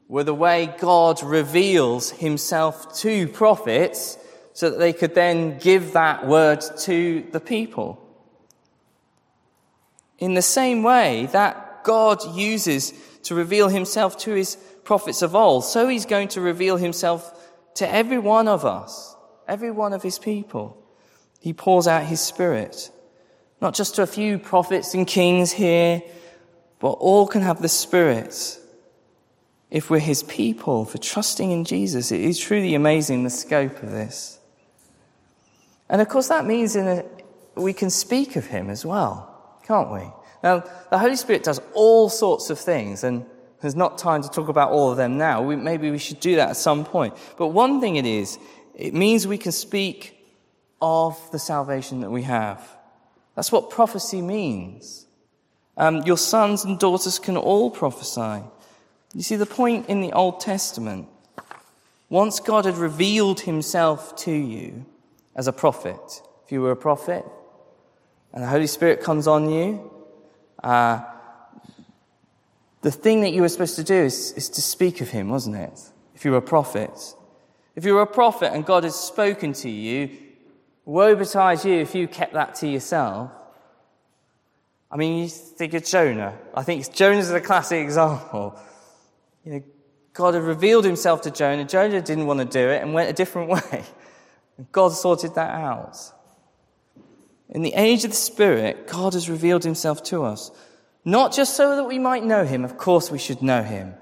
were 0.08 0.24
the 0.24 0.34
way 0.34 0.72
God 0.78 1.24
reveals 1.24 2.12
himself 2.12 2.96
to 3.00 3.28
prophets 3.28 4.18
so 4.54 4.70
that 4.70 4.78
they 4.78 4.94
could 4.94 5.16
then 5.16 5.58
give 5.58 5.94
that 5.94 6.28
word 6.28 6.62
to 6.82 7.26
the 7.32 7.40
people. 7.40 8.00
In 10.20 10.36
the 10.36 10.44
same 10.44 10.84
way 10.84 11.28
that 11.32 11.84
God 11.84 12.36
uses 12.36 12.94
to 13.24 13.34
reveal 13.34 13.70
himself 13.70 14.16
to 14.20 14.32
his 14.36 14.56
prophets 14.84 15.24
of 15.24 15.36
old, 15.36 15.66
so 15.66 15.88
he's 15.88 16.06
going 16.06 16.28
to 16.30 16.42
reveal 16.42 16.78
himself 16.78 17.34
to 17.76 17.92
every 17.92 18.20
one 18.20 18.48
of 18.48 18.66
us, 18.66 19.16
every 19.48 19.72
one 19.72 19.94
of 19.94 20.04
his 20.04 20.20
people. 20.20 20.78
He 21.40 21.54
pours 21.54 21.88
out 21.88 22.04
his 22.04 22.22
spirit, 22.22 22.92
not 23.60 23.74
just 23.74 23.96
to 23.96 24.04
a 24.04 24.08
few 24.08 24.38
prophets 24.38 24.94
and 24.94 25.08
kings 25.08 25.52
here, 25.52 26.04
but 26.84 26.98
all 27.00 27.26
can 27.26 27.42
have 27.42 27.62
the 27.62 27.70
Spirit 27.70 28.60
if 29.72 29.90
we're 29.90 30.00
His 30.00 30.22
people 30.22 30.84
for 30.84 30.98
trusting 30.98 31.50
in 31.50 31.64
Jesus. 31.64 32.12
It 32.12 32.20
is 32.20 32.38
truly 32.38 32.76
amazing 32.76 33.24
the 33.24 33.30
scope 33.30 33.82
of 33.82 33.92
this. 33.92 34.38
And 35.88 36.02
of 36.02 36.10
course, 36.10 36.28
that 36.28 36.46
means 36.46 36.76
a, 36.76 37.06
we 37.56 37.72
can 37.72 37.90
speak 37.90 38.36
of 38.36 38.48
Him 38.48 38.70
as 38.70 38.86
well, 38.86 39.58
can't 39.66 39.94
we? 39.94 40.02
Now, 40.44 40.66
the 40.92 40.98
Holy 40.98 41.16
Spirit 41.16 41.44
does 41.44 41.62
all 41.74 42.10
sorts 42.10 42.50
of 42.50 42.60
things, 42.60 43.06
and 43.06 43.26
there's 43.62 43.78
not 43.78 43.98
time 43.98 44.22
to 44.22 44.30
talk 44.30 44.50
about 44.50 44.72
all 44.72 44.92
of 44.92 44.98
them 44.98 45.18
now. 45.18 45.42
We, 45.42 45.56
maybe 45.56 45.90
we 45.90 46.00
should 46.00 46.20
do 46.20 46.36
that 46.36 46.50
at 46.50 46.58
some 46.58 46.84
point. 46.84 47.16
But 47.38 47.48
one 47.48 47.80
thing 47.80 47.96
it 47.96 48.06
is, 48.06 48.38
it 48.76 48.94
means 48.94 49.26
we 49.26 49.38
can 49.38 49.54
speak 49.54 50.18
of 50.82 51.18
the 51.32 51.40
salvation 51.40 52.02
that 52.02 52.12
we 52.12 52.24
have. 52.24 52.60
That's 53.36 53.54
what 53.54 53.70
prophecy 53.70 54.22
means. 54.22 55.04
Um, 55.78 56.04
your 56.04 56.18
sons 56.18 56.64
and 56.64 56.78
daughters 56.78 57.18
can 57.20 57.36
all 57.36 57.72
prophesy. 57.72 58.44
You 59.14 59.24
see, 59.24 59.36
the 59.36 59.46
point 59.46 59.90
in 59.90 60.02
the 60.02 60.12
Old 60.14 60.40
Testament, 60.40 61.08
once 62.10 62.40
God 62.40 62.66
had 62.66 62.78
revealed 62.78 63.42
himself 63.42 64.16
to 64.18 64.32
you 64.32 64.86
as 65.36 65.48
a 65.48 65.54
prophet, 65.54 66.22
if 66.46 66.52
you 66.52 66.62
were 66.62 66.72
a 66.72 66.76
prophet, 66.76 67.26
and 68.34 68.44
the 68.44 68.48
Holy 68.48 68.68
Spirit 68.68 69.02
comes 69.02 69.28
on 69.28 69.50
you, 69.50 69.92
uh, 70.64 71.02
the 72.82 72.92
thing 72.92 73.22
that 73.22 73.32
you 73.32 73.42
were 73.42 73.50
supposed 73.50 73.76
to 73.78 73.84
do 73.84 73.96
is, 73.96 74.32
is 74.34 74.50
to 74.50 74.62
speak 74.62 75.02
of 75.02 75.10
him, 75.10 75.30
wasn't 75.30 75.56
it? 75.56 75.80
If 76.16 76.26
you 76.26 76.32
were 76.32 76.38
a 76.38 76.42
prophet. 76.42 76.92
If 77.76 77.86
you 77.86 77.96
were 77.96 78.02
a 78.02 78.08
prophet 78.08 78.54
and 78.54 78.66
God 78.66 78.84
has 78.84 78.96
spoken 78.96 79.54
to 79.54 79.70
you, 79.70 80.10
woe 80.86 81.16
betide 81.16 81.64
you 81.64 81.76
if 81.76 81.96
you 81.96 82.08
kept 82.08 82.34
that 82.34 82.56
to 82.56 82.68
yourself 82.68 83.32
I 84.94 84.96
mean, 84.96 85.24
you 85.24 85.28
think 85.28 85.74
of 85.74 85.84
Jonah. 85.84 86.38
I 86.54 86.62
think 86.62 86.94
Jonah 86.94 87.18
is 87.18 87.32
a 87.32 87.42
classic 87.42 87.84
example. 87.84 88.60
You 89.44 89.54
know, 89.54 89.64
God 90.14 90.36
had 90.36 90.44
revealed 90.44 90.86
himself 90.86 91.24
to 91.24 91.32
Jonah. 91.32 91.66
Jonah 91.66 92.00
didn't 92.00 92.28
want 92.28 92.42
to 92.42 92.46
do 92.46 92.70
it 92.70 92.84
and 92.84 92.94
went 92.94 93.10
a 93.10 93.14
different 93.14 93.50
way. 93.72 93.84
And 94.56 94.72
God 94.72 94.90
sorted 94.90 95.34
that 95.34 95.50
out. 95.50 95.98
In 97.50 97.64
the 97.64 97.74
age 97.74 98.04
of 98.04 98.12
the 98.12 98.16
Spirit, 98.16 98.88
God 98.88 99.14
has 99.14 99.32
revealed 99.32 99.64
himself 99.64 100.04
to 100.04 100.26
us. 100.26 100.52
Not 101.04 101.34
just 101.34 101.58
so 101.58 101.76
that 101.76 101.86
we 101.86 101.98
might 101.98 102.24
know 102.24 102.46
him, 102.46 102.64
of 102.64 102.78
course 102.78 103.10
we 103.10 103.18
should 103.18 103.42
know 103.42 103.64
him, 103.64 103.96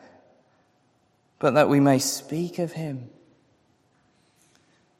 but 1.39 1.53
that 1.53 1.69
we 1.69 1.79
may 1.79 1.99
speak 1.99 2.59
of 2.59 2.73
him. 2.73 3.09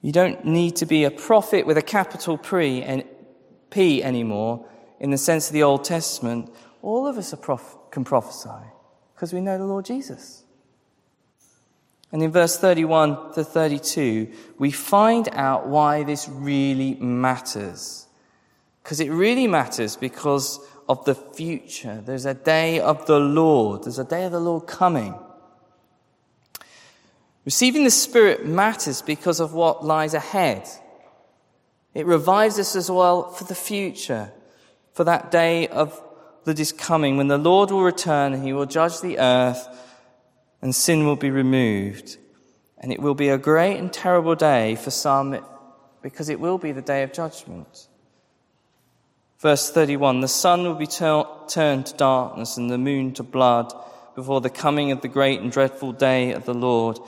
You 0.01 0.13
don't 0.13 0.45
need 0.45 0.77
to 0.77 0.85
be 0.85 1.03
a 1.03 1.11
prophet 1.11 1.67
with 1.67 1.77
a 1.77 1.81
capital 1.81 2.37
P 2.37 4.03
anymore 4.03 4.65
in 5.01 5.09
the 5.09 5.17
sense 5.17 5.47
of 5.47 5.53
the 5.53 5.63
Old 5.63 5.83
Testament, 5.83 6.53
all 6.83 7.07
of 7.07 7.17
us 7.17 7.33
prof- 7.41 7.75
can 7.89 8.03
prophesy 8.03 8.49
because 9.15 9.33
we 9.33 9.41
know 9.41 9.57
the 9.57 9.65
Lord 9.65 9.83
Jesus. 9.83 10.43
And 12.11 12.21
in 12.21 12.31
verse 12.31 12.55
31 12.55 13.33
to 13.33 13.43
32, 13.43 14.31
we 14.59 14.69
find 14.69 15.27
out 15.33 15.67
why 15.67 16.03
this 16.03 16.29
really 16.29 16.93
matters. 16.95 18.05
Because 18.83 18.99
it 18.99 19.09
really 19.09 19.47
matters 19.47 19.95
because 19.95 20.59
of 20.87 21.03
the 21.05 21.15
future. 21.15 22.03
There's 22.05 22.27
a 22.27 22.35
day 22.35 22.79
of 22.79 23.07
the 23.07 23.19
Lord. 23.19 23.83
There's 23.83 23.99
a 23.99 24.03
day 24.03 24.25
of 24.25 24.31
the 24.31 24.39
Lord 24.39 24.67
coming. 24.67 25.15
Receiving 27.43 27.85
the 27.85 27.91
Spirit 27.91 28.45
matters 28.45 29.01
because 29.01 29.39
of 29.39 29.53
what 29.53 29.83
lies 29.83 30.13
ahead. 30.13 30.67
It 31.95 32.05
revives 32.05 32.59
us 32.59 32.75
as 32.75 32.91
well 32.91 33.31
for 33.31 33.45
the 33.45 33.55
future 33.55 34.31
for 34.93 35.03
that 35.03 35.31
day 35.31 35.67
of 35.67 36.01
that 36.43 36.59
is 36.59 36.71
coming 36.71 37.17
when 37.17 37.27
the 37.27 37.37
Lord 37.37 37.71
will 37.71 37.83
return 37.83 38.33
and 38.33 38.43
he 38.43 38.53
will 38.53 38.65
judge 38.65 39.01
the 39.01 39.19
earth 39.19 39.67
and 40.61 40.75
sin 40.75 41.05
will 41.05 41.15
be 41.15 41.29
removed. 41.29 42.17
And 42.79 42.91
it 42.91 42.99
will 42.99 43.13
be 43.13 43.29
a 43.29 43.37
great 43.37 43.77
and 43.77 43.93
terrible 43.93 44.35
day 44.35 44.75
for 44.75 44.89
some 44.89 45.39
because 46.01 46.29
it 46.29 46.39
will 46.39 46.57
be 46.57 46.71
the 46.71 46.81
day 46.81 47.03
of 47.03 47.13
judgment. 47.13 47.87
Verse 49.39 49.71
31 49.71 50.21
The 50.21 50.27
sun 50.27 50.63
will 50.63 50.75
be 50.75 50.87
turned 50.87 51.85
to 51.85 51.93
darkness 51.95 52.57
and 52.57 52.71
the 52.71 52.77
moon 52.77 53.13
to 53.13 53.23
blood 53.23 53.71
before 54.15 54.41
the 54.41 54.49
coming 54.49 54.91
of 54.91 55.01
the 55.01 55.07
great 55.07 55.39
and 55.39 55.51
dreadful 55.51 55.93
day 55.93 56.31
of 56.31 56.45
the 56.45 56.53
Lord. 56.53 56.99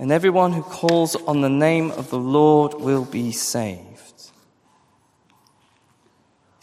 And 0.00 0.12
everyone 0.12 0.52
who 0.52 0.62
calls 0.62 1.16
on 1.16 1.40
the 1.40 1.48
name 1.48 1.90
of 1.92 2.10
the 2.10 2.18
Lord 2.18 2.74
will 2.74 3.04
be 3.04 3.32
saved. 3.32 3.87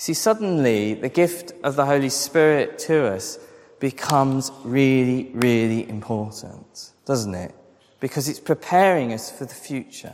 See, 0.05 0.13
suddenly 0.13 0.93
the 0.93 1.09
gift 1.09 1.51
of 1.63 1.75
the 1.75 1.87
Holy 1.87 2.09
Spirit 2.09 2.77
to 2.77 3.07
us 3.07 3.39
becomes 3.79 4.51
really, 4.63 5.31
really 5.33 5.89
important, 5.89 6.91
doesn't 7.07 7.33
it? 7.33 7.55
Because 7.99 8.29
it's 8.29 8.39
preparing 8.39 9.13
us 9.13 9.31
for 9.31 9.45
the 9.45 9.55
future. 9.55 10.13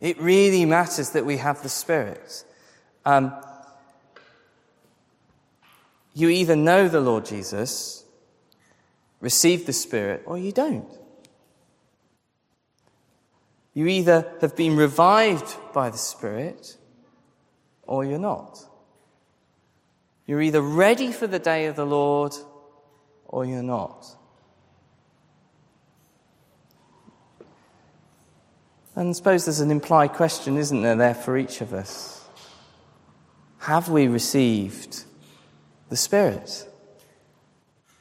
It 0.00 0.20
really 0.20 0.64
matters 0.64 1.10
that 1.10 1.26
we 1.26 1.38
have 1.38 1.60
the 1.64 1.68
Spirit. 1.68 2.44
Um, 3.04 3.32
you 6.14 6.28
either 6.28 6.54
know 6.54 6.86
the 6.86 7.00
Lord 7.00 7.26
Jesus, 7.26 8.04
receive 9.20 9.66
the 9.66 9.72
Spirit, 9.72 10.22
or 10.24 10.38
you 10.38 10.52
don't. 10.52 10.96
You 13.74 13.88
either 13.88 14.34
have 14.40 14.54
been 14.54 14.76
revived 14.76 15.56
by 15.72 15.90
the 15.90 15.98
Spirit, 15.98 16.76
or 17.82 18.04
you're 18.04 18.20
not. 18.20 18.66
You're 20.28 20.42
either 20.42 20.60
ready 20.60 21.10
for 21.10 21.26
the 21.26 21.38
day 21.38 21.66
of 21.66 21.74
the 21.74 21.86
Lord 21.86 22.34
or 23.26 23.46
you're 23.46 23.62
not. 23.62 24.06
And 28.94 29.08
I 29.08 29.12
suppose 29.12 29.46
there's 29.46 29.60
an 29.60 29.70
implied 29.70 30.12
question, 30.12 30.58
isn't 30.58 30.82
there, 30.82 30.96
there 30.96 31.14
for 31.14 31.38
each 31.38 31.62
of 31.62 31.72
us? 31.72 32.28
Have 33.60 33.88
we 33.88 34.06
received 34.06 35.04
the 35.88 35.96
Spirit? 35.96 36.68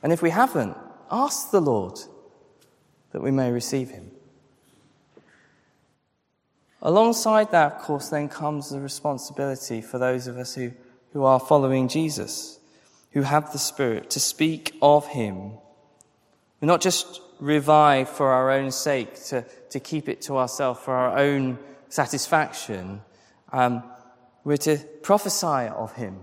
And 0.03 0.11
if 0.11 0.21
we 0.21 0.31
haven't, 0.31 0.75
ask 1.09 1.51
the 1.51 1.61
Lord 1.61 1.97
that 3.13 3.21
we 3.21 3.31
may 3.31 3.53
receive 3.53 3.91
Him. 3.91 4.11
Alongside 6.81 7.51
that, 7.51 7.75
of 7.75 7.81
course, 7.83 8.09
then 8.09 8.27
comes 8.27 8.69
the 8.69 8.81
responsibility 8.81 9.79
for 9.79 9.97
those 9.97 10.27
of 10.27 10.37
us 10.37 10.55
who 10.55 10.73
who 11.13 11.23
are 11.23 11.39
following 11.39 11.87
Jesus, 11.87 12.59
who 13.11 13.21
have 13.21 13.51
the 13.51 13.57
Spirit, 13.57 14.09
to 14.11 14.19
speak 14.19 14.75
of 14.81 15.07
Him. 15.07 15.51
We're 16.61 16.67
not 16.67 16.81
just 16.81 17.21
revive 17.39 18.09
for 18.09 18.31
our 18.31 18.51
own 18.51 18.71
sake, 18.71 19.15
to, 19.25 19.43
to 19.69 19.79
keep 19.79 20.09
it 20.09 20.21
to 20.23 20.37
ourselves 20.37 20.79
for 20.79 20.93
our 20.93 21.17
own 21.17 21.57
satisfaction. 21.89 23.01
Um, 23.51 23.83
we're 24.43 24.57
to 24.57 24.77
prophesy 25.01 25.69
of 25.69 25.93
Him. 25.93 26.19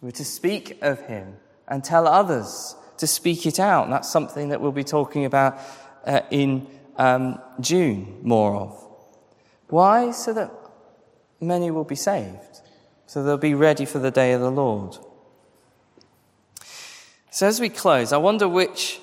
We're 0.00 0.10
to 0.12 0.24
speak 0.24 0.78
of 0.82 1.00
Him 1.06 1.36
and 1.68 1.82
tell 1.82 2.06
others 2.06 2.76
to 2.98 3.06
speak 3.06 3.46
it 3.46 3.58
out. 3.58 3.84
And 3.84 3.92
that's 3.92 4.10
something 4.10 4.50
that 4.50 4.60
we'll 4.60 4.72
be 4.72 4.84
talking 4.84 5.24
about 5.24 5.58
uh, 6.04 6.20
in 6.30 6.66
um, 6.96 7.40
June 7.60 8.20
more 8.22 8.54
of. 8.54 8.86
Why? 9.68 10.10
So 10.10 10.32
that 10.34 10.52
many 11.40 11.70
will 11.70 11.84
be 11.84 11.96
saved 11.96 12.61
so 13.06 13.22
they'll 13.22 13.36
be 13.36 13.54
ready 13.54 13.84
for 13.84 13.98
the 13.98 14.10
day 14.10 14.32
of 14.32 14.40
the 14.40 14.50
Lord. 14.50 14.96
So, 17.30 17.46
as 17.46 17.60
we 17.60 17.68
close, 17.68 18.12
I 18.12 18.18
wonder 18.18 18.48
which 18.48 19.00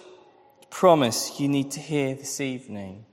promise 0.69 1.39
you 1.39 1.47
need 1.47 1.71
to 1.71 1.79
hear 1.79 2.15
this 2.15 2.39
evening? 2.39 3.05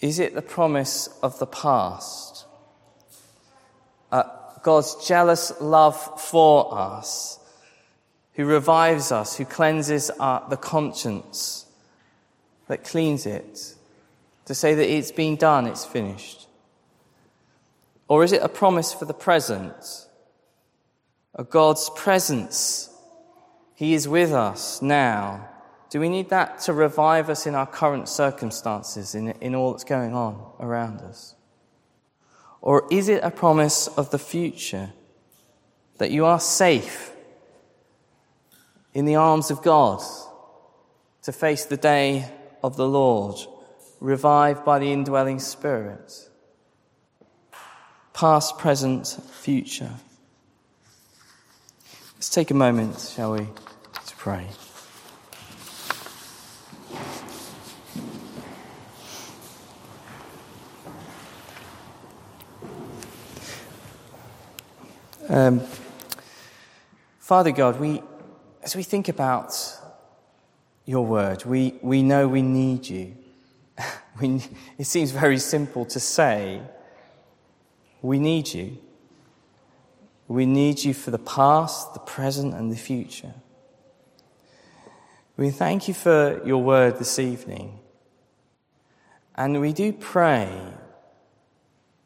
Is 0.00 0.18
it 0.18 0.34
the 0.34 0.42
promise 0.42 1.08
of 1.22 1.38
the 1.38 1.46
past? 1.46 2.44
Uh, 4.12 4.24
God's 4.62 5.06
jealous 5.06 5.52
love 5.60 6.20
for 6.20 6.76
us, 6.76 7.38
who 8.34 8.44
revives 8.44 9.10
us, 9.10 9.36
who 9.36 9.44
cleanses 9.44 10.10
our, 10.10 10.46
the 10.50 10.56
conscience, 10.56 11.66
that 12.68 12.84
cleans 12.84 13.26
it, 13.26 13.74
to 14.44 14.54
say 14.54 14.74
that 14.74 14.92
it's 14.92 15.12
been 15.12 15.36
done, 15.36 15.66
it's 15.66 15.84
finished? 15.84 16.45
Or 18.08 18.22
is 18.22 18.32
it 18.32 18.42
a 18.42 18.48
promise 18.48 18.92
for 18.92 19.04
the 19.04 19.14
present? 19.14 20.06
A 21.34 21.44
God's 21.44 21.90
presence. 21.90 22.90
He 23.74 23.94
is 23.94 24.08
with 24.08 24.32
us 24.32 24.80
now. 24.80 25.48
Do 25.90 26.00
we 26.00 26.08
need 26.08 26.30
that 26.30 26.60
to 26.60 26.72
revive 26.72 27.30
us 27.30 27.46
in 27.46 27.54
our 27.54 27.66
current 27.66 28.08
circumstances, 28.08 29.14
in, 29.14 29.30
in 29.40 29.54
all 29.54 29.72
that's 29.72 29.84
going 29.84 30.14
on 30.14 30.40
around 30.60 31.00
us? 31.00 31.34
Or 32.60 32.86
is 32.90 33.08
it 33.08 33.22
a 33.22 33.30
promise 33.30 33.86
of 33.88 34.10
the 34.10 34.18
future 34.18 34.92
that 35.98 36.10
you 36.10 36.24
are 36.24 36.40
safe 36.40 37.12
in 38.92 39.04
the 39.04 39.14
arms 39.16 39.50
of 39.50 39.62
God 39.62 40.02
to 41.22 41.32
face 41.32 41.64
the 41.64 41.76
day 41.76 42.30
of 42.62 42.76
the 42.76 42.88
Lord, 42.88 43.36
revived 44.00 44.64
by 44.64 44.78
the 44.78 44.92
indwelling 44.92 45.38
Spirit? 45.38 46.28
Past, 48.16 48.56
present, 48.56 49.06
future. 49.30 49.92
Let's 52.14 52.30
take 52.30 52.50
a 52.50 52.54
moment, 52.54 53.12
shall 53.14 53.32
we, 53.32 53.40
to 53.40 54.16
pray. 54.16 54.46
Um, 65.28 65.60
Father 67.18 67.52
God, 67.52 67.78
we, 67.78 68.02
as 68.62 68.74
we 68.74 68.82
think 68.82 69.10
about 69.10 69.54
your 70.86 71.04
word, 71.04 71.44
we, 71.44 71.74
we 71.82 72.02
know 72.02 72.26
we 72.28 72.40
need 72.40 72.88
you. 72.88 73.14
we, 74.22 74.42
it 74.78 74.86
seems 74.86 75.10
very 75.10 75.38
simple 75.38 75.84
to 75.84 76.00
say, 76.00 76.62
we 78.06 78.18
need 78.18 78.52
you. 78.52 78.78
We 80.28 80.46
need 80.46 80.82
you 80.84 80.94
for 80.94 81.10
the 81.10 81.18
past, 81.18 81.94
the 81.94 82.00
present, 82.00 82.54
and 82.54 82.70
the 82.70 82.76
future. 82.76 83.34
We 85.36 85.50
thank 85.50 85.86
you 85.88 85.94
for 85.94 86.40
your 86.46 86.62
word 86.62 86.98
this 86.98 87.18
evening. 87.18 87.78
And 89.34 89.60
we 89.60 89.72
do 89.72 89.92
pray 89.92 90.50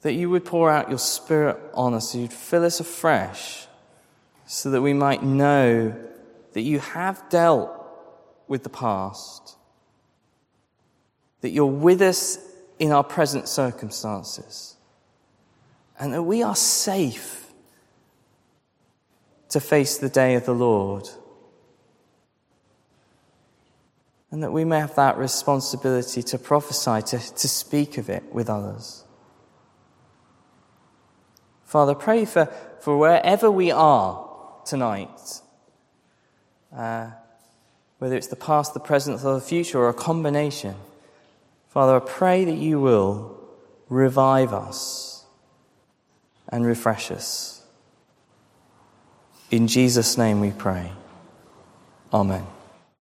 that 0.03 0.15
you 0.15 0.31
would 0.31 0.45
pour 0.45 0.71
out 0.71 0.89
your 0.89 0.99
Spirit 0.99 1.59
on 1.75 1.95
us, 1.95 2.15
you'd 2.15 2.33
fill 2.33 2.65
us 2.65 2.81
afresh, 2.81 3.67
so 4.47 4.71
that 4.71 4.83
we 4.83 4.93
might 4.93 5.23
know 5.23 5.95
that 6.55 6.63
you 6.63 6.81
have 6.81 7.29
dealt 7.29 7.71
with 8.49 8.65
the 8.65 8.71
past, 8.71 9.57
that 11.43 11.51
you're 11.51 11.67
with 11.67 12.03
us 12.03 12.39
in 12.79 12.91
our 12.91 13.05
present 13.05 13.47
circumstances, 13.47 14.77
and 16.01 16.15
that 16.15 16.23
we 16.23 16.43
are 16.43 16.57
safe 16.57 17.53
to 19.51 19.61
face 19.61 19.99
the 19.99 20.09
day 20.09 20.35
of 20.35 20.47
the 20.47 20.55
Lord. 20.55 21.07
And 24.31 24.43
that 24.43 24.51
we 24.51 24.65
may 24.65 24.79
have 24.79 24.95
that 24.95 25.19
responsibility 25.19 26.23
to 26.23 26.39
prophesy, 26.39 27.03
to, 27.03 27.19
to 27.19 27.49
speak 27.49 27.99
of 27.99 28.09
it 28.09 28.33
with 28.33 28.49
others. 28.49 29.05
Father, 31.65 31.95
pray 31.95 32.25
for, 32.25 32.47
for 32.81 32.97
wherever 32.97 33.51
we 33.51 33.71
are 33.71 34.27
tonight, 34.65 35.43
uh, 36.75 37.11
whether 37.99 38.17
it's 38.17 38.29
the 38.29 38.37
past, 38.37 38.73
the 38.73 38.81
present, 38.81 39.23
or 39.23 39.35
the 39.35 39.41
future, 39.41 39.79
or 39.79 39.91
a 39.91 39.95
combination. 39.95 40.77
Father, 41.69 41.97
I 41.97 42.01
pray 42.01 42.45
that 42.47 42.57
you 42.57 42.81
will 42.81 43.39
revive 43.89 44.55
us 44.55 45.10
and 46.51 46.67
refresh 46.67 47.11
us. 47.11 47.63
In 49.51 49.67
Jesus' 49.67 50.17
name 50.17 50.41
we 50.41 50.51
pray. 50.51 50.93
Amen. 52.13 52.47